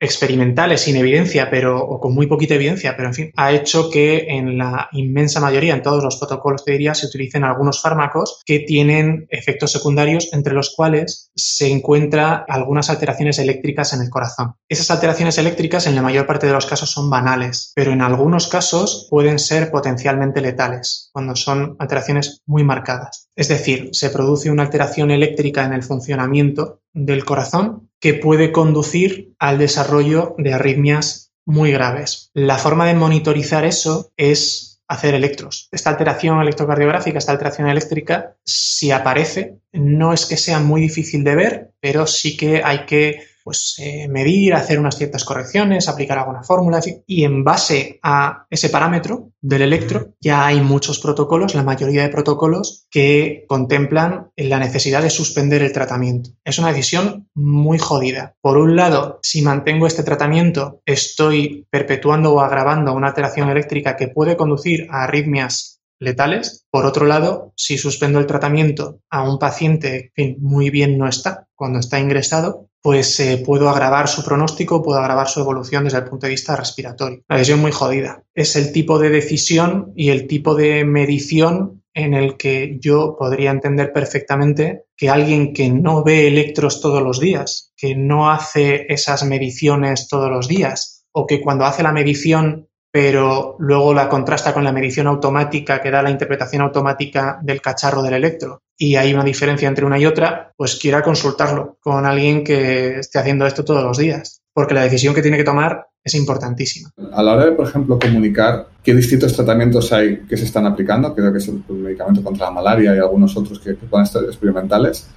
experimentales 0.00 0.82
sin 0.82 0.96
evidencia, 0.96 1.50
pero 1.50 1.78
o 1.78 2.00
con 2.00 2.14
muy 2.14 2.26
poquita 2.26 2.54
evidencia, 2.54 2.96
pero 2.96 3.08
en 3.08 3.14
fin, 3.14 3.32
ha 3.36 3.52
hecho 3.52 3.90
que 3.90 4.26
en 4.28 4.58
la 4.58 4.88
inmensa 4.92 5.40
mayoría, 5.40 5.74
en 5.74 5.82
todos 5.82 6.02
los 6.04 6.16
protocolos, 6.16 6.64
te 6.64 6.72
diría, 6.72 6.94
se 6.94 7.06
utilicen 7.06 7.44
algunos 7.44 7.82
fármacos 7.82 8.42
que 8.44 8.60
tienen 8.60 9.26
efectos 9.30 9.72
secundarios, 9.72 10.32
entre 10.32 10.54
los 10.54 10.74
cuales 10.74 11.30
se 11.34 11.70
encuentra 11.70 12.44
algunas 12.48 12.90
alteraciones 12.90 13.38
eléctricas 13.38 13.92
en 13.92 14.02
el 14.02 14.10
corazón. 14.10 14.54
Esas 14.68 14.90
alteraciones 14.90 15.38
eléctricas 15.38 15.86
en 15.86 15.94
la 15.94 16.02
mayor 16.02 16.26
parte 16.26 16.46
de 16.46 16.52
los 16.52 16.66
casos 16.66 16.90
son 16.90 17.10
banales, 17.10 17.72
pero 17.74 17.92
en 17.92 18.02
algunos 18.02 18.48
casos 18.48 19.06
pueden 19.10 19.38
ser 19.38 19.70
potencialmente 19.70 20.40
letales, 20.40 21.10
cuando 21.12 21.34
son 21.34 21.76
alteraciones 21.78 22.42
muy 22.46 22.64
marcadas. 22.64 23.28
Es 23.34 23.48
decir, 23.48 23.90
se 23.92 24.10
produce 24.10 24.50
una 24.50 24.64
alteración 24.64 25.10
eléctrica 25.10 25.64
en 25.64 25.72
el 25.72 25.82
funcionamiento 25.82 26.80
del 26.92 27.24
corazón 27.24 27.90
que 28.00 28.14
puede 28.14 28.52
conducir 28.52 29.34
al 29.38 29.58
desarrollo 29.58 30.34
de 30.38 30.54
arritmias 30.54 31.32
muy 31.44 31.72
graves. 31.72 32.30
La 32.34 32.58
forma 32.58 32.86
de 32.86 32.94
monitorizar 32.94 33.64
eso 33.64 34.12
es 34.16 34.80
hacer 34.88 35.14
electros. 35.14 35.68
Esta 35.70 35.90
alteración 35.90 36.40
electrocardiográfica, 36.40 37.18
esta 37.18 37.32
alteración 37.32 37.68
eléctrica, 37.68 38.36
si 38.44 38.90
aparece, 38.90 39.58
no 39.72 40.12
es 40.12 40.26
que 40.26 40.36
sea 40.36 40.60
muy 40.60 40.80
difícil 40.80 41.24
de 41.24 41.36
ver, 41.36 41.70
pero 41.80 42.06
sí 42.06 42.36
que 42.36 42.62
hay 42.64 42.86
que 42.86 43.22
pues, 43.48 43.76
eh, 43.78 44.08
medir, 44.08 44.52
hacer 44.52 44.78
unas 44.78 44.98
ciertas 44.98 45.24
correcciones, 45.24 45.88
aplicar 45.88 46.18
alguna 46.18 46.42
fórmula, 46.42 46.82
y 47.06 47.24
en 47.24 47.44
base 47.44 47.98
a 48.02 48.44
ese 48.50 48.68
parámetro 48.68 49.30
del 49.40 49.62
electro 49.62 50.10
ya 50.20 50.44
hay 50.44 50.60
muchos 50.60 50.98
protocolos, 50.98 51.54
la 51.54 51.62
mayoría 51.62 52.02
de 52.02 52.10
protocolos 52.10 52.84
que 52.90 53.46
contemplan 53.48 54.32
la 54.36 54.58
necesidad 54.58 55.00
de 55.00 55.08
suspender 55.08 55.62
el 55.62 55.72
tratamiento. 55.72 56.28
Es 56.44 56.58
una 56.58 56.68
decisión 56.68 57.30
muy 57.34 57.78
jodida. 57.78 58.34
Por 58.42 58.58
un 58.58 58.76
lado, 58.76 59.18
si 59.22 59.40
mantengo 59.40 59.86
este 59.86 60.02
tratamiento, 60.02 60.82
estoy 60.84 61.66
perpetuando 61.70 62.34
o 62.34 62.40
agravando 62.40 62.92
una 62.92 63.08
alteración 63.08 63.48
eléctrica 63.48 63.96
que 63.96 64.08
puede 64.08 64.36
conducir 64.36 64.88
a 64.90 65.04
arritmias 65.04 65.80
letales. 66.00 66.66
Por 66.70 66.86
otro 66.86 67.06
lado, 67.06 67.52
si 67.56 67.78
suspendo 67.78 68.18
el 68.18 68.26
tratamiento 68.26 69.00
a 69.10 69.28
un 69.28 69.38
paciente 69.38 70.12
que 70.14 70.36
muy 70.38 70.70
bien 70.70 70.98
no 70.98 71.08
está 71.08 71.48
cuando 71.54 71.78
está 71.78 71.98
ingresado, 71.98 72.67
pues 72.82 73.18
eh, 73.20 73.42
puedo 73.44 73.68
agravar 73.68 74.08
su 74.08 74.24
pronóstico, 74.24 74.82
puedo 74.82 74.98
agravar 74.98 75.28
su 75.28 75.40
evolución 75.40 75.84
desde 75.84 75.98
el 75.98 76.04
punto 76.04 76.26
de 76.26 76.32
vista 76.32 76.56
respiratorio. 76.56 77.22
La 77.28 77.36
decisión 77.36 77.60
muy 77.60 77.72
jodida. 77.72 78.22
Es 78.34 78.56
el 78.56 78.72
tipo 78.72 78.98
de 78.98 79.10
decisión 79.10 79.92
y 79.96 80.10
el 80.10 80.26
tipo 80.26 80.54
de 80.54 80.84
medición 80.84 81.82
en 81.94 82.14
el 82.14 82.36
que 82.36 82.78
yo 82.80 83.16
podría 83.18 83.50
entender 83.50 83.92
perfectamente 83.92 84.84
que 84.96 85.10
alguien 85.10 85.52
que 85.52 85.68
no 85.68 86.04
ve 86.04 86.28
electros 86.28 86.80
todos 86.80 87.02
los 87.02 87.18
días, 87.18 87.72
que 87.76 87.96
no 87.96 88.30
hace 88.30 88.86
esas 88.88 89.24
mediciones 89.24 90.06
todos 90.06 90.30
los 90.30 90.46
días, 90.46 91.06
o 91.10 91.26
que 91.26 91.40
cuando 91.40 91.64
hace 91.64 91.82
la 91.82 91.92
medición 91.92 92.67
pero 92.90 93.56
luego 93.58 93.92
la 93.92 94.08
contrasta 94.08 94.54
con 94.54 94.64
la 94.64 94.72
medición 94.72 95.06
automática 95.06 95.80
que 95.80 95.90
da 95.90 96.02
la 96.02 96.10
interpretación 96.10 96.62
automática 96.62 97.38
del 97.42 97.60
cacharro 97.60 98.02
del 98.02 98.14
electro 98.14 98.62
y 98.76 98.96
hay 98.96 99.12
una 99.12 99.24
diferencia 99.24 99.68
entre 99.68 99.84
una 99.84 99.98
y 99.98 100.06
otra, 100.06 100.52
pues 100.56 100.76
quiera 100.76 101.02
consultarlo 101.02 101.78
con 101.80 102.06
alguien 102.06 102.44
que 102.44 103.00
esté 103.00 103.18
haciendo 103.18 103.46
esto 103.46 103.64
todos 103.64 103.82
los 103.82 103.98
días, 103.98 104.40
porque 104.54 104.74
la 104.74 104.84
decisión 104.84 105.14
que 105.14 105.22
tiene 105.22 105.36
que 105.36 105.44
tomar 105.44 105.88
es 106.02 106.14
importantísima. 106.14 106.90
A 107.12 107.22
la 107.22 107.34
hora 107.34 107.46
de, 107.46 107.52
por 107.52 107.66
ejemplo, 107.66 107.98
comunicar 107.98 108.68
qué 108.82 108.94
distintos 108.94 109.34
tratamientos 109.34 109.92
hay 109.92 110.20
que 110.20 110.36
se 110.36 110.44
están 110.44 110.64
aplicando, 110.64 111.12
creo 111.12 111.32
que 111.32 111.38
es 111.38 111.48
el 111.48 111.62
medicamento 111.68 112.22
contra 112.22 112.46
la 112.46 112.52
malaria 112.52 112.94
y 112.94 112.98
algunos 112.98 113.36
otros 113.36 113.58
que, 113.58 113.76
que 113.76 113.86
puedan 113.86 114.06
estar 114.06 114.22
experimentales, 114.22 115.08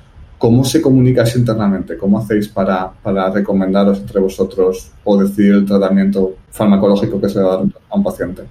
¿Cómo 0.41 0.63
se 0.63 0.81
comunica 0.81 1.21
eso 1.21 1.37
internamente? 1.37 1.95
¿Cómo 1.99 2.17
hacéis 2.17 2.47
para, 2.47 2.91
para, 2.91 3.29
recomendaros 3.29 3.99
entre 3.99 4.19
vosotros 4.19 4.91
o 5.03 5.15
decidir 5.21 5.53
el 5.53 5.67
tratamiento 5.67 6.33
farmacológico 6.49 7.21
que 7.21 7.29
se 7.29 7.39
va 7.39 7.53
a 7.53 7.57
dar 7.57 7.65
a 7.91 7.95
un 7.95 8.03
paciente? 8.03 8.41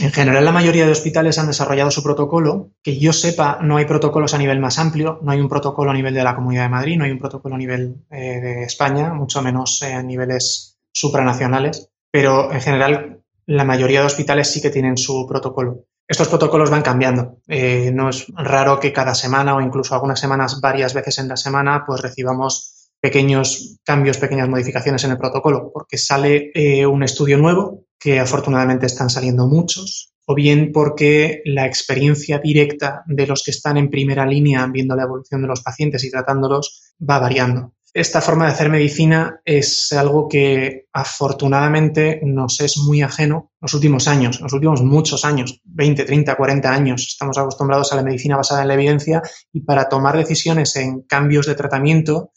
En 0.00 0.10
general, 0.10 0.44
la 0.44 0.50
mayoría 0.50 0.86
de 0.86 0.90
hospitales 0.90 1.38
han 1.38 1.46
desarrollado 1.46 1.92
su 1.92 2.02
protocolo. 2.02 2.72
Que 2.82 2.98
yo 2.98 3.12
sepa, 3.12 3.60
no 3.62 3.76
hay 3.76 3.84
protocolos 3.84 4.34
a 4.34 4.38
nivel 4.38 4.58
más 4.58 4.80
amplio, 4.80 5.20
no 5.22 5.30
hay 5.30 5.38
un 5.38 5.48
protocolo 5.48 5.92
a 5.92 5.94
nivel 5.94 6.14
de 6.14 6.24
la 6.24 6.34
Comunidad 6.34 6.64
de 6.64 6.70
Madrid, 6.70 6.98
no 6.98 7.04
hay 7.04 7.12
un 7.12 7.20
protocolo 7.20 7.54
a 7.54 7.58
nivel 7.58 8.04
eh, 8.10 8.40
de 8.40 8.64
España, 8.64 9.14
mucho 9.14 9.40
menos 9.40 9.80
eh, 9.82 9.92
a 9.92 10.02
niveles 10.02 10.80
supranacionales, 10.92 11.90
pero 12.10 12.52
en 12.52 12.60
general 12.60 13.22
la 13.46 13.62
mayoría 13.62 14.00
de 14.00 14.06
hospitales 14.06 14.50
sí 14.50 14.60
que 14.60 14.70
tienen 14.70 14.96
su 14.96 15.28
protocolo. 15.28 15.84
Estos 16.10 16.26
protocolos 16.26 16.70
van 16.70 16.82
cambiando. 16.82 17.38
Eh, 17.46 17.92
no 17.94 18.08
es 18.08 18.26
raro 18.34 18.80
que 18.80 18.92
cada 18.92 19.14
semana 19.14 19.54
o 19.54 19.60
incluso 19.60 19.94
algunas 19.94 20.18
semanas, 20.18 20.60
varias 20.60 20.92
veces 20.92 21.18
en 21.18 21.28
la 21.28 21.36
semana, 21.36 21.84
pues 21.86 22.00
recibamos 22.00 22.90
pequeños 23.00 23.78
cambios, 23.84 24.18
pequeñas 24.18 24.48
modificaciones 24.48 25.04
en 25.04 25.12
el 25.12 25.18
protocolo, 25.18 25.70
porque 25.72 25.98
sale 25.98 26.50
eh, 26.52 26.84
un 26.84 27.04
estudio 27.04 27.38
nuevo 27.38 27.84
que 27.96 28.18
afortunadamente 28.18 28.86
están 28.86 29.08
saliendo 29.08 29.46
muchos, 29.46 30.12
o 30.26 30.34
bien 30.34 30.72
porque 30.72 31.42
la 31.44 31.64
experiencia 31.64 32.40
directa 32.40 33.04
de 33.06 33.28
los 33.28 33.44
que 33.44 33.52
están 33.52 33.76
en 33.76 33.88
primera 33.88 34.26
línea 34.26 34.66
viendo 34.66 34.96
la 34.96 35.04
evolución 35.04 35.42
de 35.42 35.48
los 35.48 35.62
pacientes 35.62 36.02
y 36.02 36.10
tratándolos 36.10 36.92
va 37.08 37.20
variando. 37.20 37.72
Esta 37.92 38.20
forma 38.20 38.46
de 38.46 38.52
hacer 38.52 38.68
medicina 38.68 39.40
es 39.44 39.92
algo 39.92 40.28
que 40.28 40.86
afortunadamente 40.92 42.20
nos 42.22 42.60
es 42.60 42.78
muy 42.78 43.02
ajeno 43.02 43.50
los 43.60 43.74
últimos 43.74 44.06
años, 44.06 44.40
los 44.40 44.52
últimos 44.52 44.80
muchos 44.82 45.24
años, 45.24 45.60
20, 45.64 46.04
30, 46.04 46.36
40 46.36 46.72
años. 46.72 47.06
Estamos 47.08 47.36
acostumbrados 47.36 47.92
a 47.92 47.96
la 47.96 48.04
medicina 48.04 48.36
basada 48.36 48.62
en 48.62 48.68
la 48.68 48.74
evidencia 48.74 49.22
y 49.52 49.62
para 49.62 49.88
tomar 49.88 50.16
decisiones 50.16 50.76
en 50.76 51.02
cambios 51.02 51.46
de 51.46 51.56
tratamiento 51.56 52.30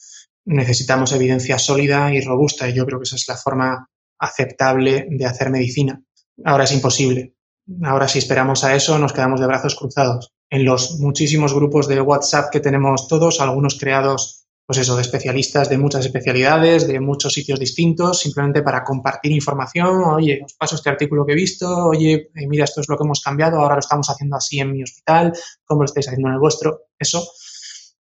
necesitamos 0.46 1.12
evidencia 1.14 1.60
sólida 1.60 2.12
y 2.12 2.22
robusta 2.22 2.68
y 2.68 2.74
yo 2.74 2.86
creo 2.88 3.00
que 3.00 3.04
esa 3.04 3.16
es 3.16 3.28
la 3.28 3.38
forma 3.38 3.90
aceptable 4.18 5.06
de 5.08 5.26
hacer 5.26 5.52
medicina. 5.52 6.02
Ahora 6.44 6.64
es 6.64 6.72
imposible. 6.72 7.36
Ahora 7.84 8.08
si 8.08 8.18
esperamos 8.18 8.64
a 8.64 8.76
eso 8.76 8.98
nos 8.98 9.14
quedamos 9.14 9.40
de 9.40 9.48
brazos 9.48 9.76
cruzados. 9.76 10.34
En 10.50 10.66
los 10.66 11.00
muchísimos 11.00 11.54
grupos 11.54 11.88
de 11.88 12.02
WhatsApp 12.02 12.52
que 12.52 12.60
tenemos 12.60 13.08
todos, 13.08 13.40
algunos 13.40 13.78
creados 13.80 14.43
pues 14.66 14.80
eso, 14.80 14.96
de 14.96 15.02
especialistas 15.02 15.70
de 15.70 15.78
muchas 15.78 16.06
especialidades, 16.06 16.88
de 16.88 17.00
muchos 17.00 17.34
sitios 17.34 17.60
distintos, 17.60 18.20
simplemente 18.20 18.62
para 18.62 18.84
compartir 18.84 19.32
información. 19.32 20.04
Oye, 20.06 20.42
os 20.44 20.54
paso 20.54 20.76
este 20.76 20.90
artículo 20.90 21.26
que 21.26 21.34
he 21.34 21.36
visto, 21.36 21.68
oye, 21.88 22.30
eh, 22.34 22.48
mira, 22.48 22.64
esto 22.64 22.82
es 22.82 22.88
lo 22.88 22.98
que 22.98 23.04
hemos 23.04 23.22
cambiado, 23.22 23.60
ahora 23.60 23.76
lo 23.76 23.80
estamos 23.80 24.10
haciendo 24.10 24.38
así 24.38 24.60
en 24.60 24.72
mi 24.72 24.84
hospital, 24.84 25.34
¿cómo 25.66 25.82
lo 25.82 25.86
estáis 25.86 26.08
haciendo 26.08 26.30
en 26.30 26.36
el 26.36 26.40
vuestro? 26.40 26.84
Eso 26.98 27.22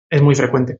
es 0.09 0.21
muy 0.21 0.35
frecuente. 0.35 0.77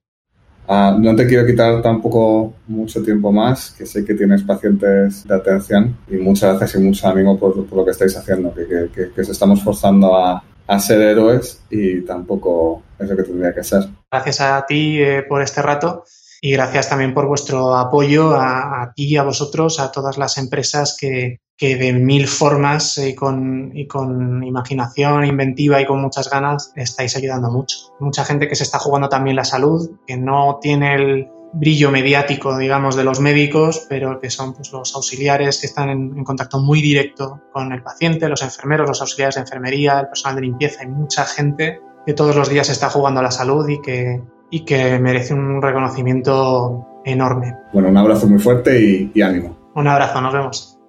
Ah, 0.68 0.96
no 0.98 1.16
te 1.16 1.28
quiero 1.28 1.46
quitar 1.46 1.82
tampoco 1.82 2.54
mucho 2.68 3.04
tiempo 3.04 3.32
más, 3.32 3.72
que 3.72 3.86
sé 3.86 4.06
que 4.06 4.14
tienes 4.14 4.44
pacientes 4.44 5.28
de 5.28 5.36
atención 5.36 5.98
y 6.10 6.18
muchas 6.18 6.58
gracias 6.58 6.80
y 6.80 6.86
mucho 6.86 7.08
ánimo 7.08 7.38
por, 7.38 7.58
lo 7.58 7.84
que 7.84 7.92
estáis 7.92 8.16
haciendo, 8.16 8.54
que, 8.54 8.68
que, 8.68 8.90
que, 8.94 9.12
que 9.12 9.22
os 9.22 9.30
estamos 9.30 9.64
forzando 9.64 10.16
a, 10.16 10.44
a 10.72 10.80
ser 10.80 11.02
héroes 11.02 11.62
y 11.70 12.02
tampoco 12.06 12.82
es 12.98 13.10
lo 13.10 13.18
que 13.18 13.24
tendría 13.24 13.54
que 13.54 13.62
ser. 13.62 13.90
Gracias 14.10 14.40
a 14.40 14.66
ti 14.66 15.02
eh, 15.02 15.24
por 15.28 15.42
este 15.42 15.62
rato 15.62 16.06
y 16.40 16.54
gracias 16.54 16.88
también 16.88 17.14
por 17.14 17.28
vuestro 17.28 17.76
apoyo 17.76 18.32
a, 18.32 18.82
a 18.82 18.94
ti 18.94 19.18
a 19.18 19.24
vosotros, 19.24 19.82
a 19.82 19.92
todas 19.92 20.18
las 20.18 20.38
empresas 20.38 20.96
que, 20.98 21.42
que 21.58 21.76
de 21.76 21.92
mil 21.92 22.26
formas 22.26 22.98
y 22.98 23.14
con, 23.14 23.72
y 23.76 23.86
con, 23.86 24.46
imaginación 24.46 25.26
inventiva 25.26 25.82
y 25.82 25.86
con 25.86 26.02
muchas 26.02 26.30
ganas 26.30 26.72
estáis 26.78 27.18
ayudando 27.18 27.52
mucho. 27.52 27.78
Mucha 28.00 28.24
gente 28.24 28.48
que 28.48 28.56
se 28.56 28.64
está 28.64 28.80
jugando 28.80 29.10
también 29.10 29.36
la 29.36 29.44
salud, 29.44 29.92
que 30.08 30.16
no 30.16 30.60
tiene 30.62 30.96
el, 30.96 31.28
brillo 31.54 31.92
mediático, 31.92 32.58
digamos, 32.58 32.96
de 32.96 33.04
los 33.04 33.20
médicos, 33.20 33.86
pero 33.90 34.20
que 34.20 34.30
son 34.30 34.54
pues, 34.54 34.72
los 34.72 34.96
auxiliares 34.96 35.60
que 35.60 35.68
están 35.68 35.90
en, 35.90 36.14
en, 36.18 36.24
contacto 36.24 36.60
muy 36.60 36.82
directo 36.82 37.42
con 37.52 37.72
el 37.72 37.84
paciente, 37.84 38.30
los 38.30 38.42
enfermeros, 38.42 38.88
los 38.88 39.02
auxiliares 39.02 39.36
de 39.36 39.42
enfermería, 39.42 40.00
el 40.00 40.08
personal 40.08 40.36
de 40.36 40.42
limpieza. 40.44 40.82
Hay 40.82 40.88
mucha 40.88 41.26
gente 41.26 41.80
que 42.06 42.14
todos 42.14 42.36
los 42.36 42.50
días 42.50 42.70
está 42.70 42.90
jugando 42.90 43.20
a 43.20 43.24
la 43.24 43.32
salud 43.32 43.68
y 43.68 43.82
que, 43.82 44.22
y 44.50 44.66
que 44.66 45.00
merece 45.00 45.34
un 45.34 45.62
reconocimiento 45.62 46.88
enorme. 47.06 47.56
Bueno, 47.74 47.90
un 47.90 47.98
abrazo 47.98 48.28
muy 48.28 48.40
fuerte 48.40 48.80
y, 48.80 49.12
y 49.14 49.22
ánimo. 49.22 49.58
Un 49.76 49.88
abrazo, 49.88 50.22
nos 50.22 50.34
vemos. 50.34 50.81